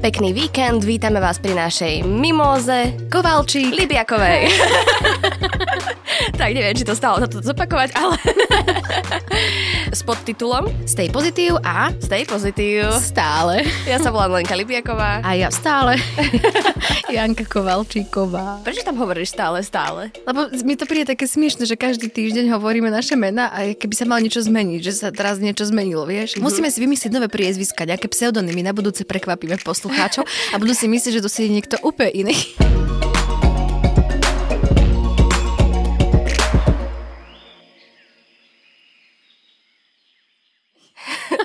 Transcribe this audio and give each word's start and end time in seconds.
Pekný 0.00 0.32
víkend, 0.32 0.80
vítame 0.80 1.20
vás 1.20 1.36
pri 1.36 1.52
našej 1.52 2.08
mimóze 2.08 2.96
Kovalčík. 3.12 3.84
Libiakovej. 3.84 4.48
tak 6.40 6.50
neviem, 6.52 6.76
či 6.76 6.84
to 6.84 6.94
stalo 6.96 7.20
toto 7.22 7.40
zopakovať, 7.40 7.96
ale 7.96 8.16
s 9.96 10.00
podtitulom 10.06 10.68
Stay 10.84 11.08
pozitív 11.10 11.58
a 11.62 11.90
Stay 11.98 12.24
pozitív. 12.26 12.90
stále. 13.00 13.66
Ja 13.86 13.98
sa 13.98 14.12
volám 14.12 14.40
Lenka 14.40 14.54
Libiaková. 14.54 15.22
A 15.24 15.30
ja 15.34 15.48
stále. 15.50 15.98
Janka 17.14 17.42
Kovalčíková. 17.46 18.62
Prečo 18.62 18.86
tam 18.86 18.98
hovoríš 19.02 19.34
stále, 19.34 19.62
stále? 19.66 20.14
Lebo 20.24 20.46
mi 20.62 20.78
to 20.78 20.86
príde 20.86 21.10
také 21.10 21.26
smiešne, 21.26 21.66
že 21.66 21.74
každý 21.74 22.06
týždeň 22.06 22.54
hovoríme 22.54 22.88
naše 22.88 23.18
mena 23.18 23.50
a 23.50 23.74
keby 23.74 23.94
sa 23.94 24.06
malo 24.06 24.22
niečo 24.22 24.42
zmeniť, 24.42 24.80
že 24.80 24.92
sa 24.94 25.08
teraz 25.10 25.42
niečo 25.42 25.66
zmenilo, 25.66 26.06
vieš. 26.06 26.36
Mm-hmm. 26.36 26.46
Musíme 26.46 26.68
si 26.70 26.78
vymyslieť 26.82 27.10
nové 27.10 27.26
priezviska, 27.26 27.88
nejaké 27.88 28.06
pseudonymy, 28.06 28.62
na 28.62 28.74
budúce 28.74 29.02
prekvapíme 29.02 29.58
poslucháčov 29.60 30.24
a 30.24 30.56
budú 30.56 30.72
si 30.72 30.86
myslieť, 30.86 31.18
že 31.18 31.24
to 31.24 31.30
si 31.30 31.50
niekto 31.50 31.76
úplne 31.82 32.10
iný. 32.14 32.36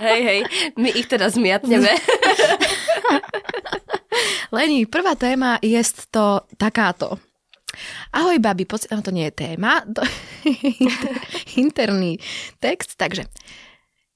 hej, 0.02 0.22
hej, 0.24 0.40
my 0.78 0.90
ich 0.90 1.08
teda 1.08 1.30
zmiatneme. 1.30 1.90
Leni, 4.56 4.86
prvá 4.86 5.16
téma 5.16 5.60
je 5.62 5.82
to 6.12 6.42
takáto. 6.58 7.20
Ahoj, 8.16 8.40
babi, 8.40 8.64
poci- 8.64 8.88
to 8.88 9.12
nie 9.12 9.28
je 9.28 9.32
téma, 9.32 9.84
to 9.96 10.02
interný 11.60 12.16
text, 12.60 12.96
takže 12.96 13.28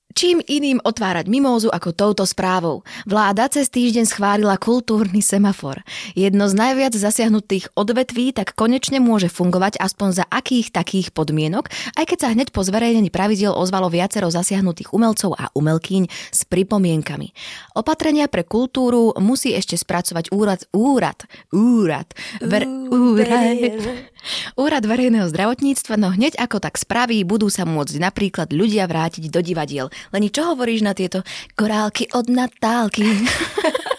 Čím 0.09 0.41
iným 0.41 0.81
otvárať 0.81 1.29
mimózu 1.29 1.69
ako 1.69 1.93
touto 1.93 2.25
správou. 2.25 2.81
Vláda 3.05 3.45
cez 3.45 3.69
týždeň 3.69 4.09
schválila 4.09 4.57
kultúrny 4.57 5.21
semafor. 5.21 5.85
Jedno 6.17 6.49
z 6.49 6.57
najviac 6.57 6.97
zasiahnutých 6.97 7.69
odvetví 7.77 8.33
tak 8.33 8.57
konečne 8.57 8.97
môže 8.97 9.29
fungovať 9.29 9.77
aspoň 9.77 10.09
za 10.17 10.25
akých 10.25 10.73
takých 10.73 11.13
podmienok, 11.13 11.69
aj 11.93 12.09
keď 12.09 12.17
sa 12.25 12.33
hneď 12.33 12.49
po 12.49 12.65
zverejnení 12.65 13.13
pravidiel 13.13 13.53
ozvalo 13.53 13.85
viacero 13.93 14.33
zasiahnutých 14.33 14.97
umelcov 14.97 15.37
a 15.37 15.53
umelkýň 15.53 16.09
s 16.09 16.41
pripomienkami. 16.41 17.29
Opatrenia 17.77 18.25
pre 18.25 18.41
kultúru 18.41 19.13
musí 19.21 19.53
ešte 19.53 19.77
spracovať 19.77 20.33
úrad, 20.33 20.65
úrad, 20.73 21.21
úrad, 21.53 22.09
ver, 22.41 22.65
úrad, 22.65 23.61
úrad 24.65 24.83
verejného 24.89 25.29
zdravotníctva, 25.29 26.01
no 26.01 26.09
hneď 26.09 26.33
ako 26.41 26.57
tak 26.57 26.81
spraví, 26.81 27.21
budú 27.29 27.45
sa 27.53 27.69
môcť 27.69 28.01
napríklad 28.01 28.49
ľudia 28.49 28.89
vrátiť 28.89 29.29
do 29.29 29.45
divadiel. 29.45 29.93
Leni, 30.15 30.29
čo 30.31 30.55
hovoríš 30.55 30.81
na 30.85 30.93
tieto 30.95 31.21
korálky 31.55 32.09
od 32.13 32.27
Natálky? 32.27 33.05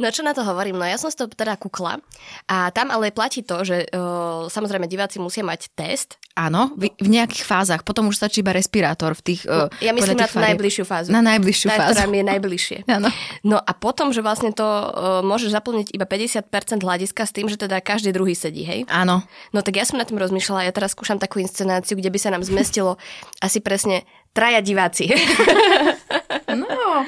No 0.00 0.08
čo 0.10 0.24
na 0.24 0.32
to 0.32 0.42
hovorím? 0.42 0.80
No 0.80 0.86
ja 0.88 0.96
som 0.96 1.12
si 1.12 1.18
to 1.18 1.28
teda 1.28 1.54
kukla 1.60 2.00
a 2.48 2.74
tam 2.74 2.90
ale 2.90 3.12
platí 3.12 3.44
to, 3.44 3.62
že 3.62 3.86
uh, 3.92 4.48
samozrejme 4.48 4.88
diváci 4.88 5.20
musia 5.20 5.44
mať 5.44 5.70
test. 5.78 6.16
Áno, 6.32 6.72
v, 6.80 6.88
v 6.96 7.08
nejakých 7.12 7.44
fázach. 7.44 7.84
Potom 7.84 8.08
už 8.08 8.16
stačí 8.16 8.40
iba 8.40 8.56
respirátor 8.56 9.12
v 9.12 9.22
tých 9.22 9.40
uh, 9.44 9.68
Ja 9.84 9.92
myslím 9.92 10.16
na 10.16 10.26
tú 10.26 10.40
najbližšiu 10.40 10.84
fázu. 10.88 11.12
Na 11.12 11.20
najbližšiu 11.20 11.68
tá, 11.68 11.76
fázu. 11.76 12.02
ktorá 12.02 12.06
mi 12.08 12.24
je 12.24 12.26
najbližšie. 12.26 12.78
Áno. 12.98 13.08
No 13.44 13.60
a 13.60 13.72
potom, 13.76 14.10
že 14.10 14.24
vlastne 14.24 14.50
to 14.50 14.64
uh, 14.64 15.20
môžeš 15.20 15.52
zaplniť 15.52 15.92
iba 15.92 16.08
50% 16.08 16.48
hľadiska 16.82 17.22
s 17.28 17.32
tým, 17.36 17.46
že 17.52 17.60
teda 17.60 17.84
každý 17.84 18.10
druhý 18.16 18.32
sedí, 18.32 18.64
hej? 18.64 18.88
Áno. 18.88 19.22
No 19.52 19.60
tak 19.60 19.76
ja 19.76 19.84
som 19.84 20.00
na 20.00 20.08
tým 20.08 20.16
rozmýšľala, 20.16 20.66
ja 20.66 20.72
teraz 20.72 20.96
skúšam 20.96 21.20
takú 21.20 21.38
inscenáciu, 21.38 22.00
kde 22.00 22.08
by 22.08 22.18
sa 22.18 22.32
nám 22.32 22.42
zmestilo 22.42 22.96
asi 23.44 23.60
presne 23.60 24.08
traja 24.32 24.60
diváci. 24.60 25.08
No. 26.52 27.06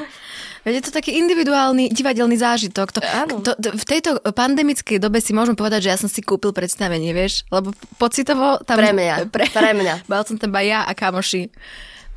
Veď 0.65 0.81
je 0.81 0.85
to 0.89 0.93
taký 0.97 1.21
individuálny 1.21 1.93
divadelný 1.93 2.41
zážitok. 2.41 2.97
To, 2.97 3.01
to, 3.45 3.53
to, 3.61 3.69
v 3.77 3.85
tejto 3.85 4.17
pandemickej 4.25 4.97
dobe 4.97 5.21
si 5.21 5.37
môžem 5.37 5.53
povedať, 5.53 5.85
že 5.85 5.93
ja 5.93 5.99
som 6.01 6.09
si 6.09 6.25
kúpil 6.25 6.57
predstavenie, 6.57 7.13
vieš? 7.13 7.45
Lebo 7.53 7.77
pocitovo 8.01 8.57
tam... 8.65 8.81
Pre 8.81 8.97
mňa, 8.97 9.29
pre 9.35 9.71
mňa. 9.77 10.09
Bol 10.09 10.25
som 10.25 10.41
tam 10.41 10.49
iba 10.57 10.65
ja 10.65 10.81
a 10.89 10.97
kamoši. 10.97 11.53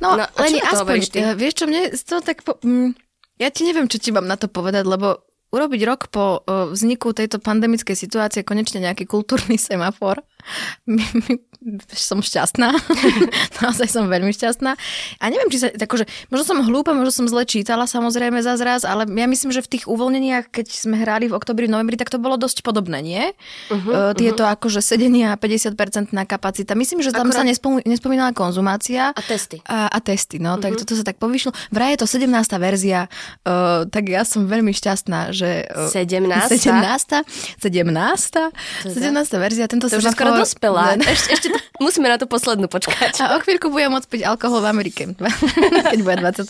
No, 0.00 0.16
No, 0.16 0.24
len 0.40 0.50
to 0.56 0.64
aspoň, 0.64 0.98
ty? 1.12 1.18
eh, 1.20 1.36
vieš 1.36 1.60
čo, 1.60 1.64
mne 1.68 1.92
toho 1.92 2.22
tak... 2.24 2.40
Po, 2.40 2.56
mm, 2.56 2.96
ja 3.36 3.52
ti 3.52 3.68
neviem, 3.68 3.84
čo 3.84 4.00
ti 4.00 4.08
mám 4.16 4.24
na 4.24 4.40
to 4.40 4.48
povedať, 4.48 4.88
lebo 4.88 5.28
urobiť 5.52 5.80
rok 5.84 6.08
po 6.08 6.40
eh, 6.40 6.72
vzniku 6.72 7.12
tejto 7.12 7.44
pandemickej 7.44 7.92
situácie 7.92 8.48
konečne 8.48 8.80
nejaký 8.80 9.04
kultúrny 9.04 9.60
semafor. 9.68 10.24
My, 10.88 11.04
my, 11.04 11.36
som 11.90 12.22
šťastná. 12.22 12.70
Naozaj 13.62 13.90
som 13.90 14.06
veľmi 14.06 14.30
šťastná. 14.30 14.78
A 15.18 15.24
neviem, 15.26 15.50
či 15.50 15.58
sa, 15.58 15.68
akože, 15.74 16.06
možno 16.30 16.44
som 16.46 16.58
hlúpa, 16.62 16.94
možno 16.94 17.10
som 17.10 17.26
zle 17.26 17.42
čítala 17.42 17.90
samozrejme 17.90 18.38
za 18.46 18.54
zraz, 18.54 18.86
ale 18.86 19.10
ja 19.10 19.26
myslím, 19.26 19.50
že 19.50 19.66
v 19.66 19.78
tých 19.78 19.84
uvoľneniach, 19.90 20.54
keď 20.54 20.66
sme 20.70 21.02
hrali 21.02 21.26
v 21.26 21.34
oktobri, 21.34 21.66
novembri, 21.66 21.98
tak 21.98 22.14
to 22.14 22.22
bolo 22.22 22.38
dosť 22.38 22.62
podobné, 22.62 23.02
nie? 23.02 23.24
Uh-huh, 23.74 23.90
uh, 23.90 24.12
tieto 24.14 24.46
uh-huh. 24.46 24.54
akože 24.54 24.78
sedenia 24.78 25.34
50% 25.34 26.14
na 26.14 26.22
kapacita. 26.22 26.78
Myslím, 26.78 27.02
že 27.02 27.10
tam 27.10 27.26
Akurát- 27.26 27.42
sa 27.42 27.50
nespom- 27.50 27.82
nespomínala 27.82 28.30
konzumácia. 28.30 29.10
A 29.10 29.20
testy. 29.26 29.58
A, 29.66 29.90
a 29.90 29.98
testy, 29.98 30.38
no, 30.38 30.54
uh-huh. 30.54 30.62
tak 30.62 30.78
toto 30.78 30.94
sa 30.94 31.02
tak 31.02 31.18
povyšlo. 31.18 31.50
Vraj 31.74 31.98
je 31.98 32.06
to 32.06 32.06
17. 32.06 32.30
verzia, 32.62 33.10
uh, 33.42 33.82
tak 33.90 34.06
ja 34.06 34.22
som 34.22 34.46
veľmi 34.46 34.70
šťastná, 34.70 35.34
že... 35.34 35.66
Uh, 35.74 35.90
17. 35.90 36.54
17. 36.54 37.18
17. 37.58 37.66
17. 37.66 39.42
verzia, 39.42 39.66
tento 39.66 39.90
To 39.90 39.98
už 39.98 40.06
skoro. 40.14 40.38
Ne, 40.38 41.02
ne. 41.02 41.06
Ešte, 41.10 41.47
ešte 41.48 41.72
to, 41.78 41.80
musíme 41.80 42.06
na 42.08 42.20
tú 42.20 42.26
poslednú 42.28 42.68
počkať. 42.68 43.24
A 43.24 43.36
o 43.36 43.42
chvíľku 43.42 43.72
budem 43.72 43.92
môcť 43.92 44.08
piť 44.08 44.22
alkohol 44.28 44.60
v 44.60 44.68
Amerike, 44.68 45.02
keď 45.92 46.00
bude 46.04 46.16
21. 46.20 46.44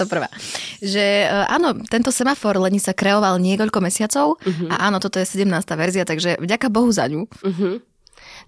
Že 0.83 1.07
e, 1.25 1.27
áno, 1.47 1.79
tento 1.87 2.11
semafor 2.11 2.59
Leni 2.59 2.83
sa 2.83 2.93
kreoval 2.93 3.39
niekoľko 3.39 3.79
mesiacov 3.79 4.37
uh-huh. 4.43 4.69
a 4.75 4.91
áno, 4.91 4.99
toto 4.99 5.23
je 5.23 5.27
17. 5.27 5.47
verzia, 5.79 6.03
takže 6.03 6.43
vďaka 6.43 6.67
Bohu 6.69 6.91
za 6.91 7.07
ňu. 7.07 7.25
Uh-huh. 7.31 7.79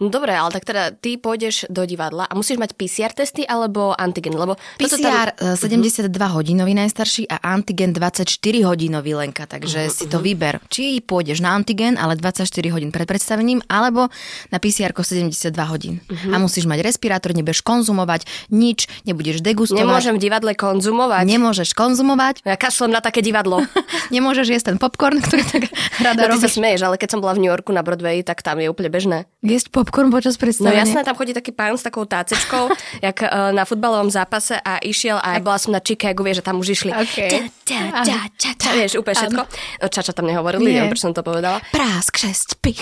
No 0.00 0.08
dobre, 0.08 0.32
ale 0.32 0.48
tak 0.48 0.64
teda 0.64 0.96
ty 0.96 1.20
pôjdeš 1.20 1.68
do 1.68 1.84
divadla 1.84 2.24
a 2.24 2.32
musíš 2.32 2.56
mať 2.56 2.72
PCR 2.72 3.12
testy 3.12 3.44
alebo 3.44 3.92
antigen, 3.92 4.32
lebo 4.32 4.56
PCR 4.80 5.36
tam... 5.36 5.60
tam... 5.60 5.84
72 5.84 6.08
hodinový 6.08 6.72
najstarší 6.72 7.28
a 7.28 7.36
antigen 7.52 7.92
24 7.92 8.24
hodinový 8.64 9.12
Lenka, 9.12 9.44
takže 9.44 9.86
uh-huh. 9.86 9.92
si 9.92 10.08
to 10.08 10.24
vyber. 10.24 10.56
Či 10.72 11.04
pôjdeš 11.04 11.44
na 11.44 11.52
antigen, 11.52 12.00
ale 12.00 12.16
24 12.16 12.48
hodín 12.72 12.88
pred 12.88 13.04
predstavením, 13.04 13.60
alebo 13.68 14.08
na 14.48 14.56
PCR 14.56 14.96
72 14.96 15.52
hodín. 15.68 16.00
Uh-huh. 16.08 16.32
A 16.32 16.40
musíš 16.40 16.64
mať 16.64 16.80
respirátor, 16.80 17.36
nebudeš 17.36 17.60
konzumovať 17.60 18.24
nič, 18.48 18.88
nebudeš 19.04 19.44
degustovať. 19.44 19.84
Nemôžem 19.84 20.16
v 20.16 20.20
divadle 20.24 20.52
konzumovať. 20.56 21.24
Nemôžeš 21.28 21.76
konzumovať, 21.76 22.40
Ja 22.48 22.56
kašlem 22.56 22.88
na 22.88 23.04
také 23.04 23.20
divadlo. 23.20 23.60
nemôžeš 24.14 24.48
jesť 24.48 24.72
ten 24.72 24.76
popcorn, 24.80 25.20
ktorý 25.28 25.44
tak 25.44 25.62
rada 26.00 26.24
No, 26.24 26.40
ty 26.40 26.40
sa 26.40 26.48
robíš. 26.48 26.56
smeješ, 26.56 26.80
ale 26.88 26.96
keď 26.96 27.08
som 27.12 27.20
bola 27.20 27.36
v 27.36 27.44
New 27.44 27.52
Yorku 27.52 27.70
na 27.76 27.84
Broadway, 27.84 28.24
tak 28.24 28.40
tam 28.40 28.64
je 28.64 28.72
úplne 28.72 28.88
bežné. 28.88 29.28
Jesť 29.44 29.68
popcorn 29.90 30.14
počas 30.14 30.38
No 30.38 30.46
predstavenia. 30.46 30.86
jasné, 30.86 31.02
tam 31.02 31.18
chodí 31.18 31.34
taký 31.34 31.50
pán 31.50 31.74
s 31.74 31.82
takou 31.82 32.06
tácečkou, 32.06 32.70
jak 33.06 33.26
uh, 33.26 33.50
na 33.50 33.66
futbalovom 33.66 34.06
zápase 34.06 34.54
a 34.54 34.78
išiel 34.78 35.18
a 35.18 35.42
bola 35.42 35.58
som 35.58 35.74
na 35.74 35.82
Chicagu, 35.82 36.22
vieš, 36.22 36.40
že 36.40 36.44
tam 36.46 36.62
už 36.62 36.68
išli. 36.78 36.94
Ok. 36.94 37.18
Ča, 37.66 37.82
ča, 37.90 38.06
ča, 38.06 38.18
ča, 38.38 38.50
ča, 38.54 38.70
vieš, 38.78 39.02
úplne 39.02 39.18
všetko. 39.18 39.42
No, 39.82 39.86
Čača 39.90 40.12
tam 40.14 40.30
nehovorili, 40.30 40.70
neviem, 40.70 40.86
prečo 40.86 41.10
som 41.10 41.14
to 41.14 41.26
povedala. 41.26 41.58
Prásk, 41.74 42.22
šesť, 42.22 42.62
pich 42.62 42.78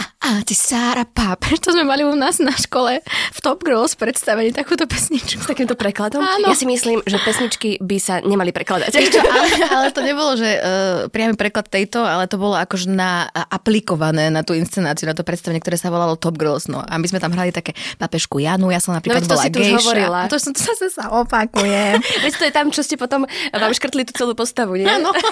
a, 0.00 0.15
a 0.26 0.42
ty 0.42 0.58
Sára 0.58 1.06
Pap. 1.06 1.38
To 1.62 1.70
sme 1.70 1.86
mali 1.86 2.02
u 2.02 2.10
nás 2.18 2.42
na 2.42 2.50
škole 2.50 2.98
v 3.06 3.38
Top 3.38 3.62
Girls 3.62 3.94
predstavení 3.94 4.50
takúto 4.50 4.82
pesničku. 4.90 5.38
S 5.38 5.46
takýmto 5.46 5.78
prekladom? 5.78 6.18
Áno. 6.18 6.50
Ja 6.50 6.58
si 6.58 6.66
myslím, 6.66 6.98
že 7.06 7.22
pesničky 7.22 7.78
by 7.78 7.96
sa 8.02 8.18
nemali 8.18 8.50
prekladať. 8.50 8.90
Čo, 9.14 9.22
ale, 9.22 9.46
ale 9.70 9.86
to 9.94 10.02
nebolo, 10.02 10.34
že 10.34 10.50
uh, 10.58 11.06
priamy 11.14 11.38
preklad 11.38 11.70
tejto, 11.70 12.02
ale 12.02 12.26
to 12.26 12.42
bolo 12.42 12.58
akože 12.58 12.90
na, 12.90 13.30
aplikované 13.30 14.26
na 14.34 14.42
tú 14.42 14.58
inscenáciu, 14.58 15.06
na 15.06 15.14
to 15.14 15.22
predstavenie, 15.22 15.62
ktoré 15.62 15.78
sa 15.78 15.94
volalo 15.94 16.18
Top 16.18 16.34
Girls. 16.34 16.66
No. 16.66 16.82
A 16.82 16.98
my 16.98 17.06
sme 17.06 17.22
tam 17.22 17.30
hrali 17.30 17.54
také 17.54 17.78
papežku 17.94 18.42
Janu, 18.42 18.74
ja 18.74 18.82
som 18.82 18.98
napríklad 18.98 19.22
to 19.22 19.30
bola 19.30 19.46
si 19.46 19.54
tu 19.54 19.62
už 19.62 19.78
gejša. 19.78 19.78
hovorila. 19.78 20.18
A 20.26 20.30
to 20.30 20.42
som 20.42 20.50
to 20.50 20.58
zase 20.58 20.90
sa 20.90 21.06
opakujem. 21.14 22.02
Veď 22.26 22.32
to 22.34 22.44
je 22.50 22.52
tam, 22.52 22.66
čo 22.74 22.82
ste 22.82 22.98
potom 22.98 23.30
vám 23.54 23.70
škrtli 23.70 24.02
tú 24.02 24.10
celú 24.10 24.34
postavu, 24.34 24.74
nie? 24.74 24.90
Áno. 24.90 25.14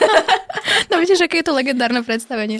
No 0.90 1.00
vidíš, 1.00 1.26
aké 1.26 1.40
je 1.40 1.46
to 1.46 1.54
legendárne 1.56 2.02
predstavenie. 2.02 2.58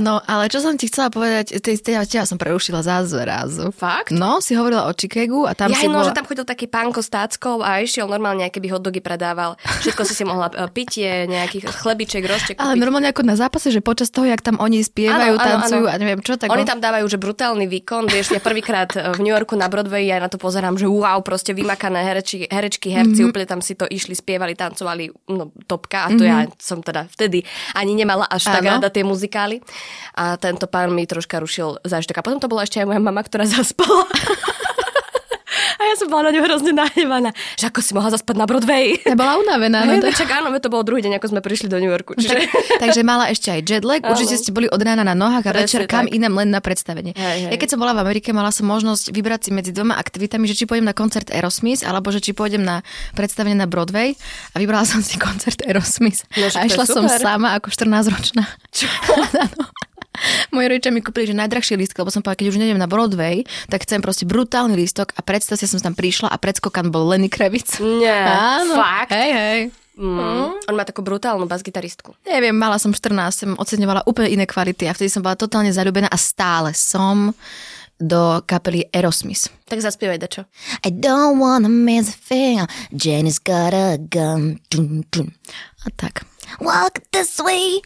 No, 0.00 0.18
ale 0.24 0.48
čo 0.50 0.64
som 0.64 0.74
ti 0.74 0.88
chcela 0.88 1.12
povedať, 1.12 1.35
te, 1.44 1.58
te, 1.60 1.92
teba 2.06 2.24
som 2.24 2.38
preušila 2.38 2.80
zás 2.80 3.10
zrazu. 3.10 3.74
Fakt? 3.74 4.14
No, 4.14 4.40
si 4.40 4.54
hovorila 4.54 4.86
o 4.86 4.94
Chicagu 4.94 5.44
a 5.44 5.52
tam 5.52 5.68
ja 5.68 5.76
si 5.76 5.90
no, 5.90 6.00
bola... 6.00 6.08
že 6.08 6.16
tam 6.16 6.24
chodil 6.24 6.46
taký 6.46 6.64
pánko 6.64 7.02
s 7.02 7.10
táckou 7.10 7.60
a 7.60 7.82
išiel 7.82 8.06
normálne, 8.06 8.46
aké 8.46 8.62
by 8.62 8.70
hotdogy 8.70 9.02
predával. 9.02 9.58
Všetko 9.82 10.02
si 10.06 10.14
si 10.14 10.24
mohla 10.24 10.48
e, 10.48 10.64
pitie, 10.70 11.26
nejaký 11.26 11.66
chlebiček, 11.66 12.22
rozček. 12.22 12.56
Ale 12.56 12.78
normálne 12.78 13.10
ako 13.10 13.26
na 13.26 13.34
zápase, 13.34 13.68
že 13.68 13.82
počas 13.82 14.08
toho, 14.08 14.24
jak 14.24 14.40
tam 14.40 14.56
oni 14.56 14.80
spievajú, 14.80 15.34
áno, 15.36 15.42
tancujú 15.42 15.84
áno. 15.84 15.92
a 15.92 15.98
neviem 15.98 16.20
čo, 16.22 16.38
tak 16.38 16.48
Oni 16.48 16.62
on- 16.62 16.70
tam 16.70 16.80
dávajú, 16.80 17.04
že 17.10 17.18
brutálny 17.18 17.66
výkon, 17.66 18.06
vieš, 18.06 18.30
ja 18.30 18.40
prvýkrát 18.40 18.94
e, 18.94 19.10
v 19.12 19.26
New 19.26 19.34
Yorku 19.34 19.58
na 19.58 19.66
Broadway, 19.66 20.06
ja 20.06 20.22
na 20.22 20.30
to 20.30 20.38
pozerám, 20.38 20.76
že 20.76 20.86
wow, 20.86 21.18
proste 21.20 21.50
vymakané 21.50 22.04
hereči, 22.04 22.46
herečky, 22.46 22.94
herci, 22.94 23.04
Mhm. 23.06 23.12
mm-hmm. 23.16 23.28
úplne 23.32 23.46
tam 23.48 23.60
si 23.64 23.74
to 23.74 23.88
išli, 23.88 24.14
spievali, 24.14 24.54
tancovali, 24.54 25.10
no 25.32 25.50
topka 25.66 26.06
a 26.06 26.12
to 26.12 26.22
mm-hmm. 26.22 26.46
ja 26.46 26.58
som 26.60 26.84
teda 26.84 27.08
vtedy 27.08 27.42
ani 27.72 27.96
nemala 27.96 28.28
až 28.28 28.46
tak 28.46 28.62
rada 28.62 28.86
tie 28.86 29.02
muzikály 29.02 29.58
a 30.14 30.36
tento 30.36 30.66
pán 30.66 30.92
mi 30.92 31.06
troška 31.16 31.40
rušil 31.40 31.80
zážitok. 31.82 32.20
A 32.20 32.24
potom 32.24 32.38
to 32.38 32.52
bola 32.52 32.68
ešte 32.68 32.84
aj 32.84 32.86
moja 32.86 33.00
mama, 33.00 33.24
ktorá 33.24 33.48
zaspala. 33.48 34.04
A 35.76 35.82
ja 35.92 35.94
som 35.96 36.08
bola 36.08 36.28
na 36.28 36.36
ňu 36.36 36.40
hrozne 36.44 36.72
nahnevaná, 36.72 37.30
že 37.56 37.68
ako 37.68 37.80
si 37.84 37.92
mohla 37.92 38.08
zaspať 38.12 38.36
na 38.36 38.48
Broadway. 38.48 38.96
Ja 39.04 39.16
bola 39.16 39.36
unavená. 39.40 39.84
No, 39.84 40.00
no, 40.00 40.08
čak 40.12 40.28
áno, 40.32 40.48
to 40.56 40.72
bolo 40.72 40.84
druhý 40.84 41.04
deň, 41.04 41.20
ako 41.20 41.36
sme 41.36 41.40
prišli 41.44 41.68
do 41.68 41.76
New 41.80 41.92
Yorku. 41.92 42.16
Čiže... 42.16 42.32
tak, 42.32 42.88
takže 42.88 43.00
mala 43.04 43.28
ešte 43.28 43.52
aj 43.52 43.60
jetlag, 43.60 44.00
určite 44.04 44.40
ste 44.40 44.50
boli 44.56 44.68
od 44.72 44.80
rána 44.80 45.04
na 45.04 45.12
nohách 45.12 45.44
a 45.44 45.52
Presne 45.52 45.64
večer 45.64 45.80
kam 45.84 46.08
tak. 46.08 46.16
inam 46.16 46.32
len 46.36 46.48
na 46.48 46.64
predstavenie. 46.64 47.12
Hej, 47.12 47.48
hej. 47.48 47.50
Ja 47.52 47.56
keď 47.60 47.68
som 47.76 47.78
bola 47.80 47.92
v 47.92 48.00
Amerike, 48.08 48.32
mala 48.32 48.48
som 48.52 48.64
možnosť 48.68 49.12
vybrať 49.12 49.40
si 49.48 49.50
medzi 49.52 49.70
dvoma 49.76 50.00
aktivitami, 50.00 50.48
že 50.48 50.56
či 50.56 50.64
pôjdem 50.64 50.88
na 50.88 50.96
koncert 50.96 51.28
Aerosmith, 51.28 51.84
alebo 51.84 52.08
že 52.08 52.24
či 52.24 52.32
pôjdem 52.32 52.64
na 52.64 52.80
predstavenie 53.12 53.56
na 53.56 53.68
Broadway 53.68 54.16
a 54.52 54.56
vybrala 54.56 54.88
som 54.88 55.04
si 55.04 55.20
koncert 55.20 55.60
Aerosmith. 55.64 56.24
No, 56.40 56.48
a 56.48 56.64
to 56.64 56.72
išla 56.72 56.84
som 56.88 57.04
sama 57.08 57.52
ako 57.60 57.68
14-ročná. 57.68 58.48
Čo? 58.72 58.88
Moji 60.54 60.66
rodičia 60.68 60.92
mi 60.92 61.00
kúpili, 61.00 61.30
že 61.30 61.34
najdrahšie 61.36 61.76
lístky, 61.76 62.00
lebo 62.00 62.12
som 62.12 62.20
povedala, 62.20 62.40
keď 62.40 62.48
už 62.52 62.58
nejdem 62.58 62.80
na 62.80 62.88
Broadway, 62.88 63.42
tak 63.68 63.84
chcem 63.84 64.00
proste 64.00 64.24
brutálny 64.24 64.74
lístok 64.74 65.12
a 65.14 65.20
predstav 65.20 65.56
si, 65.56 65.68
som 65.68 65.80
tam 65.80 65.94
prišla 65.94 66.28
a 66.28 66.36
predskokan 66.36 66.88
bol 66.90 67.08
Lenny 67.08 67.28
Kravitz. 67.28 67.78
Nie, 67.80 68.26
Áno. 68.60 68.76
fakt? 68.76 69.12
Hej, 69.12 69.30
hej. 69.32 69.60
Mm. 69.96 70.60
On 70.68 70.76
má 70.76 70.84
takú 70.84 71.00
brutálnu 71.00 71.48
basgitaristku. 71.48 72.12
Neviem, 72.28 72.52
mala 72.52 72.76
som 72.76 72.92
14, 72.92 73.16
som 73.32 73.50
oceňovala 73.56 74.04
úplne 74.04 74.28
iné 74.28 74.44
kvality 74.44 74.84
a 74.84 74.92
vtedy 74.92 75.08
som 75.08 75.24
bola 75.24 75.40
totálne 75.40 75.72
zalúbená 75.72 76.12
a 76.12 76.20
stále 76.20 76.76
som 76.76 77.32
do 77.96 78.44
kapely 78.44 78.84
Aerosmith. 78.92 79.48
Tak 79.64 79.80
zaspievaj 79.80 80.20
dačo. 80.20 80.44
I 80.84 80.92
don't 80.92 81.40
wanna 81.40 81.72
miss 81.72 82.12
a 82.12 82.18
thing, 82.28 82.60
Jenny's 82.92 83.40
got 83.40 83.72
a 83.72 83.96
gun. 83.96 84.60
Dun, 84.68 85.08
dun. 85.08 85.32
A 85.84 85.90
tak. 85.96 86.28
Walk 86.60 87.00
this 87.16 87.40
way, 87.40 87.80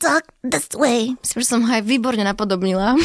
talk 0.00 0.24
this 0.44 0.68
way. 0.76 1.14
Myslím, 1.20 1.40
že 1.42 1.48
som 1.48 1.60
ho 1.64 1.70
aj 1.70 1.84
výborne 1.84 2.24
napodobnila. 2.24 2.96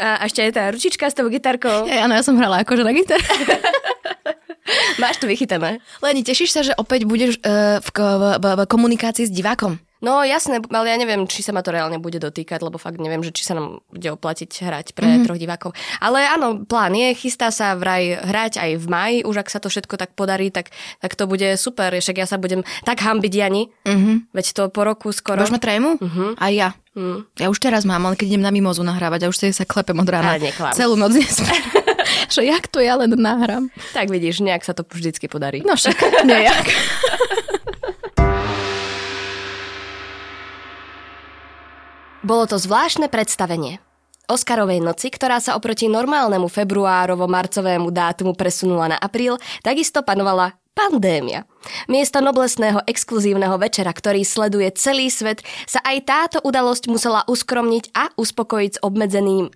A 0.00 0.24
ešte 0.24 0.44
aj 0.44 0.52
tá 0.56 0.62
ručička 0.72 1.06
s 1.08 1.14
tou 1.14 1.28
gitarkou. 1.28 1.86
Hej, 1.86 2.08
áno, 2.08 2.16
ja 2.16 2.24
som 2.24 2.34
hrala 2.36 2.64
akože 2.64 2.82
na 2.82 2.92
gitare. 2.96 3.22
Máš 5.02 5.18
to 5.20 5.26
vychytané. 5.26 5.82
Leni, 6.00 6.22
tešíš 6.22 6.50
sa, 6.52 6.60
že 6.62 6.72
opäť 6.78 7.04
budeš 7.04 7.42
uh, 7.42 7.82
v, 7.82 7.88
v, 7.90 8.22
v, 8.38 8.44
v 8.54 8.60
komunikácii 8.70 9.26
s 9.26 9.32
divákom? 9.32 9.82
No 10.00 10.20
jasné, 10.20 10.64
ale 10.64 10.86
ja 10.86 10.96
neviem, 10.96 11.24
či 11.24 11.40
sa 11.40 11.52
ma 11.52 11.60
to 11.60 11.70
reálne 11.70 11.96
bude 11.96 12.16
dotýkať, 12.16 12.60
lebo 12.60 12.76
fakt 12.76 12.96
neviem, 12.96 13.20
že 13.20 13.30
či 13.30 13.44
sa 13.44 13.52
nám 13.52 13.84
bude 13.88 14.08
oplatiť 14.08 14.48
hrať 14.60 14.86
pre 14.92 15.04
Mhm. 15.04 15.12
mm-hmm. 15.12 15.24
troch 15.28 15.40
divákov. 15.40 15.70
Ale 15.98 16.24
áno, 16.24 16.64
plán 16.64 16.92
je, 16.92 17.12
chystá 17.12 17.48
sa 17.48 17.76
vraj 17.76 18.16
hrať 18.16 18.56
aj 18.56 18.70
v 18.76 18.86
maji, 18.88 19.16
už 19.22 19.36
ak 19.38 19.48
sa 19.48 19.60
to 19.60 19.68
všetko 19.68 19.94
tak 19.94 20.16
podarí, 20.16 20.48
tak, 20.48 20.72
tak 20.98 21.12
to 21.14 21.24
bude 21.24 21.44
super, 21.56 21.92
však 21.92 22.16
ja 22.16 22.24
sa 22.24 22.36
budem 22.36 22.64
tak 22.82 22.98
hambiť, 22.98 23.32
Jani, 23.32 23.68
Mhm. 23.84 24.32
veď 24.32 24.46
to 24.50 24.62
po 24.68 24.82
roku 24.82 25.12
skoro. 25.12 25.44
Ma 25.44 25.60
trému? 25.60 26.00
Mhm. 26.00 26.40
Aj 26.40 26.52
ja. 26.52 26.70
Mm. 26.90 27.22
Ja 27.38 27.46
už 27.46 27.60
teraz 27.60 27.86
mám, 27.86 28.02
ale 28.02 28.18
keď 28.18 28.34
idem 28.34 28.42
na 28.42 28.50
mimozu 28.50 28.82
nahrávať, 28.82 29.22
a 29.22 29.30
už 29.30 29.54
sa 29.54 29.62
klepem 29.62 29.94
od 29.94 30.10
rána. 30.10 30.34
Celú 30.74 30.98
noc 30.98 31.14
že 32.34 32.42
jak 32.42 32.66
to 32.66 32.82
ja 32.82 32.98
len 32.98 33.14
nahrám? 33.14 33.70
Tak 33.94 34.10
vidíš, 34.10 34.42
nejak 34.42 34.62
sa 34.62 34.74
to 34.74 34.82
vždycky 34.82 35.30
podarí. 35.30 35.62
No 35.62 35.78
však, 35.78 36.26
nejak. 36.26 36.66
Bolo 42.30 42.46
to 42.46 42.62
zvláštne 42.62 43.10
predstavenie. 43.10 43.82
Oscarovej 44.30 44.78
noci, 44.78 45.10
ktorá 45.10 45.42
sa 45.42 45.58
oproti 45.58 45.90
normálnemu 45.90 46.46
februárovo-marcovému 46.46 47.90
dátumu 47.90 48.38
presunula 48.38 48.86
na 48.86 49.02
apríl, 49.02 49.34
takisto 49.66 50.06
panovala 50.06 50.54
pandémia. 50.70 51.42
Miesto 51.90 52.22
noblesného 52.22 52.86
exkluzívneho 52.86 53.58
večera, 53.58 53.90
ktorý 53.90 54.22
sleduje 54.22 54.70
celý 54.78 55.10
svet, 55.10 55.42
sa 55.66 55.82
aj 55.82 55.96
táto 56.06 56.38
udalosť 56.46 56.86
musela 56.86 57.26
uskromniť 57.26 57.98
a 57.98 58.14
uspokojiť 58.14 58.78
s 58.78 58.82
obmedzeným 58.86 59.50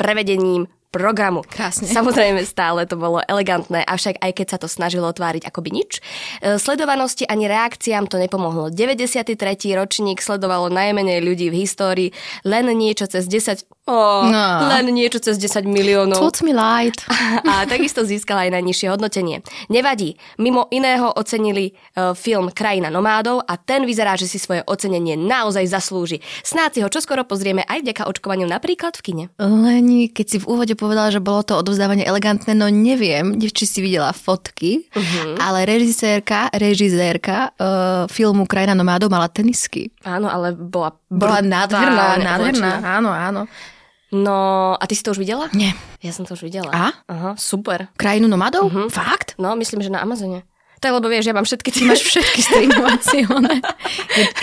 prevedením 0.00 0.72
programu. 0.94 1.42
Krásne. 1.42 1.90
Samozrejme 1.90 2.46
stále 2.46 2.86
to 2.86 2.94
bolo 2.94 3.18
elegantné, 3.26 3.82
avšak 3.82 4.22
aj 4.22 4.30
keď 4.30 4.46
sa 4.46 4.58
to 4.62 4.70
snažilo 4.70 5.10
tváriť 5.10 5.42
akoby 5.50 5.74
nič, 5.74 5.98
e, 6.38 6.54
sledovanosti 6.62 7.26
ani 7.26 7.50
reakciám 7.50 8.06
to 8.06 8.22
nepomohlo. 8.22 8.70
93. 8.70 9.34
ročník 9.74 10.22
sledovalo 10.22 10.70
najmenej 10.70 11.18
ľudí 11.18 11.50
v 11.50 11.66
histórii, 11.66 12.10
len 12.46 12.70
niečo 12.70 13.10
cez 13.10 13.26
10... 13.26 13.66
Oh, 13.84 14.24
No. 14.24 14.64
Len 14.72 14.88
niečo 14.90 15.20
cez 15.20 15.36
10 15.36 15.68
miliónov. 15.68 16.16
Toots 16.16 16.40
me 16.40 16.56
light. 16.56 17.04
A 17.44 17.68
takisto 17.68 18.00
získala 18.00 18.48
aj 18.48 18.56
najnižšie 18.56 18.88
hodnotenie. 18.88 19.44
Nevadí, 19.68 20.16
mimo 20.40 20.72
iného 20.72 21.12
ocenili 21.12 21.76
uh, 21.92 22.16
film 22.16 22.48
Krajina 22.48 22.88
nomádov 22.88 23.44
a 23.44 23.60
ten 23.60 23.84
vyzerá, 23.84 24.16
že 24.16 24.24
si 24.24 24.40
svoje 24.40 24.64
ocenenie 24.64 25.20
naozaj 25.20 25.68
zaslúži. 25.68 26.24
Snáď 26.40 26.70
si 26.72 26.80
ho 26.80 26.88
čoskoro 26.88 27.28
pozrieme 27.28 27.60
aj 27.60 27.84
vďaka 27.84 28.08
očkovaniu 28.08 28.48
napríklad 28.48 28.96
v 28.96 29.02
kine. 29.04 29.24
Leni, 29.36 30.08
keď 30.08 30.26
si 30.26 30.36
v 30.40 30.48
úvode 30.48 30.72
povedala, 30.72 31.12
že 31.12 31.20
bolo 31.20 31.44
to 31.44 31.52
odovzdávanie 31.54 32.08
elegantné, 32.08 32.56
no 32.56 32.72
neviem, 32.72 33.36
či 33.36 33.68
si 33.68 33.84
videla 33.84 34.16
fotky, 34.16 34.88
Mhm. 34.96 35.36
ale 35.36 35.68
režisérka, 35.68 36.48
režisérka 36.56 37.52
uh, 37.52 37.66
filmu 38.08 38.48
Krajina 38.48 38.72
nomádov 38.72 39.12
mala 39.12 39.28
tenisky. 39.28 39.92
Áno, 40.02 40.32
ale 40.32 40.56
bola... 40.56 40.96
Bola 41.12 41.38
nádherná, 41.38 42.16
nádherná, 42.16 42.72
áno, 42.82 43.12
áno. 43.12 43.42
No, 44.14 44.78
a 44.78 44.84
ty 44.86 44.94
si 44.94 45.02
to 45.02 45.10
už 45.10 45.18
videla? 45.18 45.50
Nie. 45.50 45.74
Ja 45.98 46.14
som 46.14 46.22
to 46.22 46.38
už 46.38 46.46
videla. 46.46 46.70
A? 46.70 46.94
Aha, 47.10 47.30
super. 47.34 47.90
Krajinu 47.98 48.30
nomádov? 48.30 48.70
Fakt? 48.86 49.34
No, 49.42 49.58
myslím, 49.58 49.82
že 49.82 49.90
na 49.90 50.06
Amazone. 50.06 50.46
To 50.78 50.92
je, 50.92 50.96
lebo 51.00 51.08
vieš, 51.08 51.24
ja 51.24 51.34
mám 51.34 51.48
všetky 51.48 51.72
Ty 51.72 51.80
máš 51.88 52.04
všetky 52.04 52.40
streamovacie, 52.44 53.24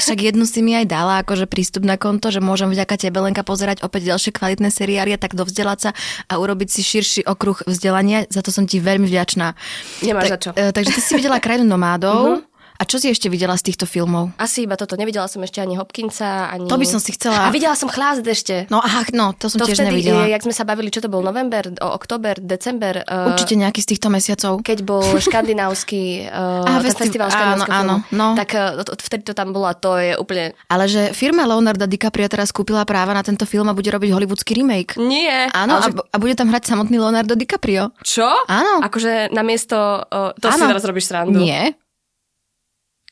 Však 0.01 0.17
jednu 0.25 0.49
si 0.49 0.65
mi 0.65 0.73
aj 0.73 0.89
dala, 0.89 1.21
akože 1.21 1.45
prístup 1.45 1.85
na 1.85 2.01
konto, 2.01 2.33
že 2.33 2.41
môžem 2.41 2.73
vďaka 2.73 2.97
tebe, 2.97 3.21
Lenka, 3.21 3.45
pozerať 3.45 3.85
opäť 3.85 4.09
ďalšie 4.09 4.33
kvalitné 4.33 4.73
seriály 4.73 5.13
a 5.13 5.21
tak 5.21 5.37
dovzdelať 5.37 5.79
sa 5.79 5.89
a 6.25 6.33
urobiť 6.41 6.67
si 6.73 6.81
širší 6.81 7.21
okruh 7.29 7.61
vzdelania. 7.69 8.25
Za 8.25 8.41
to 8.41 8.49
som 8.49 8.65
ti 8.65 8.81
veľmi 8.81 9.05
vďačná. 9.05 9.53
Nemáš 10.01 10.23
Tak- 10.25 10.33
za 10.33 10.39
čo. 10.41 10.49
e, 10.57 10.73
takže 10.73 10.91
ty 10.97 11.01
si 11.05 11.13
videla 11.13 11.37
Krajinu 11.37 11.69
nomádov. 11.69 12.41
A 12.81 12.83
čo 12.83 12.97
si 12.97 13.07
ešte 13.07 13.29
videla 13.29 13.53
z 13.53 13.69
týchto 13.69 13.85
filmov? 13.85 14.33
Asi 14.35 14.65
iba 14.65 14.73
toto. 14.73 14.97
Nevidela 14.97 15.29
som 15.29 15.37
ešte 15.39 15.61
ani 15.61 15.77
Hopkinsa, 15.77 16.49
ani... 16.49 16.65
To 16.65 16.75
by 16.75 16.87
som 16.87 16.97
si 16.97 17.13
chcela- 17.13 17.45
A 17.45 17.53
videla 17.53 17.77
som 17.77 17.85
Chlásť 17.85 18.25
ešte. 18.25 18.55
No 18.67 18.81
aha, 18.81 19.05
no, 19.13 19.37
to 19.37 19.45
som 19.45 19.61
To 19.61 19.69
tiež 19.69 19.77
vtedy, 19.77 20.01
nevidela. 20.01 20.25
e, 20.25 20.33
jak 20.33 20.41
sme 20.41 20.49
sa 20.49 20.63
bavili, 20.63 20.89
čo 20.89 20.97
to 20.97 21.05
bol, 21.05 21.21
november, 21.21 21.69
o, 21.69 21.87
október, 21.91 22.39
december. 22.39 23.05
e, 23.05 23.29
Určite 23.29 23.53
nejaký 23.53 23.79
z 23.79 23.87
týchto 23.93 24.09
mesiacov. 24.09 24.65
keď 24.65 24.81
bol 24.81 25.05
škandinávsky, 25.21 26.25
uh, 26.25 26.65
Á, 26.65 26.79
ten 26.79 26.89
festi- 26.89 27.05
festival 27.05 27.29
áno, 27.29 27.63
áno, 27.67 27.95
no. 28.09 28.33
tak 28.33 28.49
uh, 28.51 28.81
vtedy 28.97 29.23
to 29.23 29.37
tam 29.37 29.51
bolo 29.51 29.69
a 29.69 29.75
to 29.75 29.99
je 29.99 30.15
úplne... 30.15 30.57
Ale 30.65 30.87
že 30.87 31.11
firma 31.11 31.45
Leonarda 31.45 31.85
DiCaprio 31.85 32.25
teraz 32.25 32.49
kúpila 32.49 32.81
práva 32.81 33.11
na 33.11 33.21
tento 33.21 33.45
film 33.45 33.67
a 33.67 33.75
bude 33.75 33.87
robiť 33.87 34.09
hollywoodský 34.09 34.55
remake. 34.55 34.97
Nie. 34.97 35.51
Áno, 35.51 35.77
ale 35.77 35.83
a, 35.83 35.87
že- 35.91 36.01
a 36.01 36.17
bude 36.17 36.33
tam 36.33 36.49
hrať 36.49 36.63
samotný 36.65 36.97
Leonardo 36.97 37.35
DiCaprio. 37.35 37.93
Čo? 38.01 38.25
Áno. 38.47 38.81
Akože 38.81 39.29
namiesto... 39.29 39.77
Uh, 40.07 40.31
to 40.39 40.49
si 40.49 40.57
Áno. 40.57 40.71
teraz 40.71 40.81
robíš 40.81 41.05
srandu. 41.05 41.37
Nie. 41.37 41.75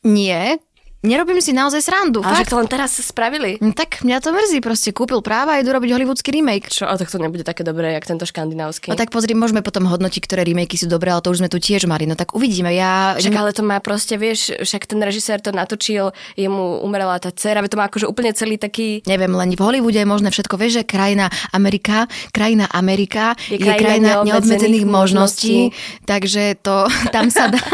Nie. 0.03 0.59
Nerobím 0.99 1.39
si 1.39 1.55
naozaj 1.55 1.79
srandu. 1.79 2.19
Ale 2.19 2.43
že 2.43 2.51
to 2.51 2.59
len 2.59 2.67
teraz 2.67 2.99
spravili. 2.99 3.55
No 3.63 3.71
Tak 3.71 4.03
mňa 4.03 4.19
to 4.19 4.35
mrzí, 4.35 4.59
proste 4.59 4.91
kúpil 4.91 5.23
práva 5.23 5.55
a 5.55 5.63
idú 5.63 5.71
robiť 5.71 5.95
hollywoodský 5.95 6.35
remake. 6.35 6.67
Čo? 6.67 6.91
A 6.91 6.99
tak 6.99 7.07
to 7.07 7.15
nebude 7.15 7.47
také 7.47 7.63
dobré, 7.63 7.95
jak 7.95 8.03
tento 8.03 8.27
škandinávsky. 8.27 8.91
No 8.91 8.99
tak 8.99 9.07
pozri, 9.07 9.31
môžeme 9.31 9.63
potom 9.63 9.87
hodnotiť, 9.87 10.19
ktoré 10.27 10.43
remakey 10.43 10.75
sú 10.75 10.91
dobré, 10.91 11.15
ale 11.15 11.23
to 11.23 11.31
už 11.31 11.39
sme 11.39 11.47
tu 11.47 11.55
tiež 11.55 11.87
mali. 11.87 12.03
No 12.03 12.19
tak 12.19 12.35
uvidíme. 12.35 12.75
Ja... 12.75 13.15
Však 13.15 13.31
ale 13.31 13.55
to 13.55 13.63
má 13.63 13.79
proste, 13.79 14.19
vieš, 14.19 14.59
však 14.59 14.91
ten 14.91 14.99
režisér 14.99 15.39
to 15.39 15.55
natočil, 15.55 16.11
jemu 16.35 16.83
umrela 16.83 17.15
tá 17.15 17.31
dcera, 17.31 17.63
to 17.63 17.79
má 17.79 17.87
akože 17.87 18.03
úplne 18.03 18.35
celý 18.35 18.59
taký... 18.59 18.99
Neviem, 19.07 19.31
len 19.31 19.55
v 19.55 19.63
Hollywoode 19.63 20.03
je 20.03 20.07
možné 20.07 20.35
všetko. 20.35 20.59
Vieš, 20.59 20.73
že 20.73 20.83
krajina 20.83 21.31
Amerika, 21.55 22.11
krajina 22.35 22.67
Amerika 22.75 23.39
Je 23.47 23.55
je, 23.55 23.63
krajina 23.63 23.79
krajina 23.79 24.09
neobmedzených 24.27 24.83
neobmedzených 24.83 24.85
možností, 24.87 25.71
takže 26.03 26.59
to 26.59 26.91
tam 27.15 27.31
sa 27.31 27.47
dá... 27.47 27.63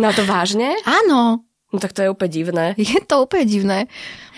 No 0.00 0.16
to 0.16 0.24
vážne? 0.24 0.80
Áno, 0.88 1.44
No 1.70 1.78
tak 1.78 1.94
to 1.94 2.02
je 2.02 2.10
úplne 2.10 2.30
divné. 2.30 2.66
je 2.80 2.98
to 3.06 3.22
úplne 3.22 3.46
divné. 3.46 3.78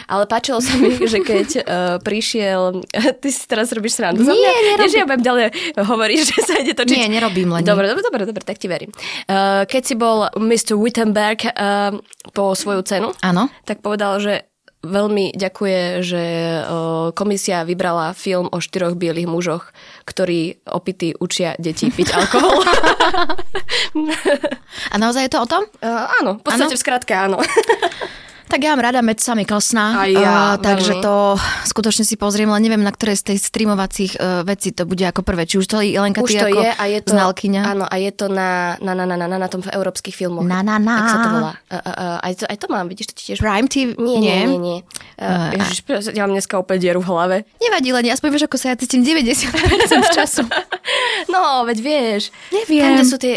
Ale 0.04 0.28
páčilo 0.28 0.60
sa 0.60 0.76
mi, 0.76 0.92
že 1.00 1.24
keď 1.24 1.48
uh, 1.62 1.62
prišiel... 2.06 2.84
Ty 3.22 3.28
si 3.32 3.42
teraz 3.48 3.72
robíš 3.72 3.96
srandu 3.96 4.20
Nie, 4.20 4.36
mňa? 4.36 4.52
nerobím. 4.52 4.78
Nie, 4.78 4.88
že 4.92 4.98
ja 5.00 5.06
budem 5.08 5.24
ďalej 5.24 5.44
hovoriť, 5.80 6.18
že 6.20 6.36
sa 6.44 6.54
ide 6.60 6.72
točiť. 6.76 6.96
Nie, 6.96 7.08
nerobím 7.08 7.48
len. 7.48 7.64
Dobre, 7.64 7.88
dobre, 7.88 8.04
dobre, 8.04 8.22
dobre, 8.28 8.42
tak 8.44 8.60
ti 8.60 8.68
verím. 8.68 8.92
Uh, 9.24 9.64
keď 9.64 9.82
si 9.82 9.94
bol 9.96 10.28
Mr. 10.36 10.76
Wittenberg 10.76 11.48
uh, 11.48 11.96
po 12.36 12.52
svoju 12.52 12.84
cenu, 12.84 13.08
Áno. 13.24 13.48
tak 13.64 13.80
povedal, 13.80 14.20
že 14.20 14.51
veľmi 14.82 15.32
ďakuje, 15.38 15.80
že 16.02 16.24
komisia 17.14 17.62
vybrala 17.62 18.12
film 18.12 18.50
o 18.50 18.58
štyroch 18.58 18.98
bielých 18.98 19.30
mužoch, 19.30 19.70
ktorí 20.04 20.62
opity 20.66 21.14
učia 21.16 21.54
deti 21.56 21.88
piť 21.88 22.08
alkohol. 22.18 22.66
A 24.90 24.94
naozaj 24.98 25.26
je 25.26 25.32
to 25.32 25.40
o 25.42 25.48
tom? 25.48 25.62
uh, 25.82 26.10
áno, 26.20 26.38
v 26.38 26.42
podstate 26.42 26.74
Áno? 26.74 26.78
v 26.78 26.82
skratke 26.82 27.14
áno. 27.14 27.38
Tak 28.52 28.61
ja 28.61 28.76
mám 28.76 28.85
rada 28.85 29.00
Metsa 29.00 29.32
Mikkelssona, 29.32 29.97
Aj 29.97 30.12
ja, 30.12 30.37
eh, 30.52 30.61
takže 30.61 31.00
veľmi. 31.00 31.04
to 31.09 31.40
skutočne 31.73 32.04
si 32.04 32.21
pozriem, 32.21 32.52
len 32.52 32.61
neviem, 32.61 32.85
na 32.85 32.92
ktoré 32.92 33.16
z 33.16 33.32
tej 33.32 33.40
streamovacích 33.40 34.21
uh, 34.21 34.44
vecí 34.44 34.76
to 34.76 34.85
bude 34.85 35.00
ako 35.00 35.25
prvé. 35.25 35.49
Či 35.49 35.64
už 35.64 35.66
to 35.73 35.80
je 35.80 35.97
Jelenka, 35.97 36.21
Už 36.21 36.37
ty 36.37 36.44
to 36.44 36.52
ako 36.52 36.61
je 36.61 36.71
a 36.76 36.85
je 36.85 37.00
to... 37.00 37.16
znalkyňa? 37.16 37.62
Áno, 37.64 37.88
a 37.88 37.97
je 37.97 38.12
to 38.12 38.28
na, 38.28 38.76
na, 38.85 38.92
na, 38.92 39.09
na, 39.09 39.16
na, 39.16 39.25
na, 39.25 39.40
na 39.40 39.49
tom 39.49 39.64
v 39.64 39.73
európskych 39.73 40.12
filmoch. 40.12 40.44
Na, 40.44 40.61
na, 40.61 40.76
na. 40.76 40.97
Jak 41.00 41.09
sa 41.09 41.18
to 41.25 41.28
volá? 41.32 41.52
Uh, 41.56 41.75
uh, 41.80 41.80
uh, 41.80 42.18
aj, 42.28 42.32
to, 42.37 42.44
aj 42.44 42.56
to 42.61 42.66
mám, 42.68 42.87
vidíš, 42.92 43.06
to 43.09 43.14
ti 43.16 43.32
tiež... 43.32 43.40
Prime 43.40 43.73
TV? 43.73 43.97
Nie, 43.97 44.21
nie, 44.21 44.37
nie. 44.44 44.59
nie. 44.61 44.78
Uh, 45.16 45.52
ježiš, 45.57 45.85
ja 46.12 46.25
mám 46.25 46.37
dneska 46.37 46.57
opäť 46.61 46.88
dieru 46.88 47.00
v 47.02 47.09
hlave. 47.09 47.37
Nevadí, 47.59 47.88
len 47.92 48.12
aspoň 48.12 48.28
vieš, 48.33 48.45
ako 48.49 48.57
sa 48.61 48.73
ja 48.73 48.76
cítim 48.76 49.00
90% 49.00 49.49
času. 50.19 50.45
No, 51.33 51.64
veď 51.64 51.78
vieš. 51.81 52.23
Neviem. 52.52 52.83
Tam, 52.85 52.92
kde 52.97 53.07
sú 53.09 53.16
tie, 53.16 53.35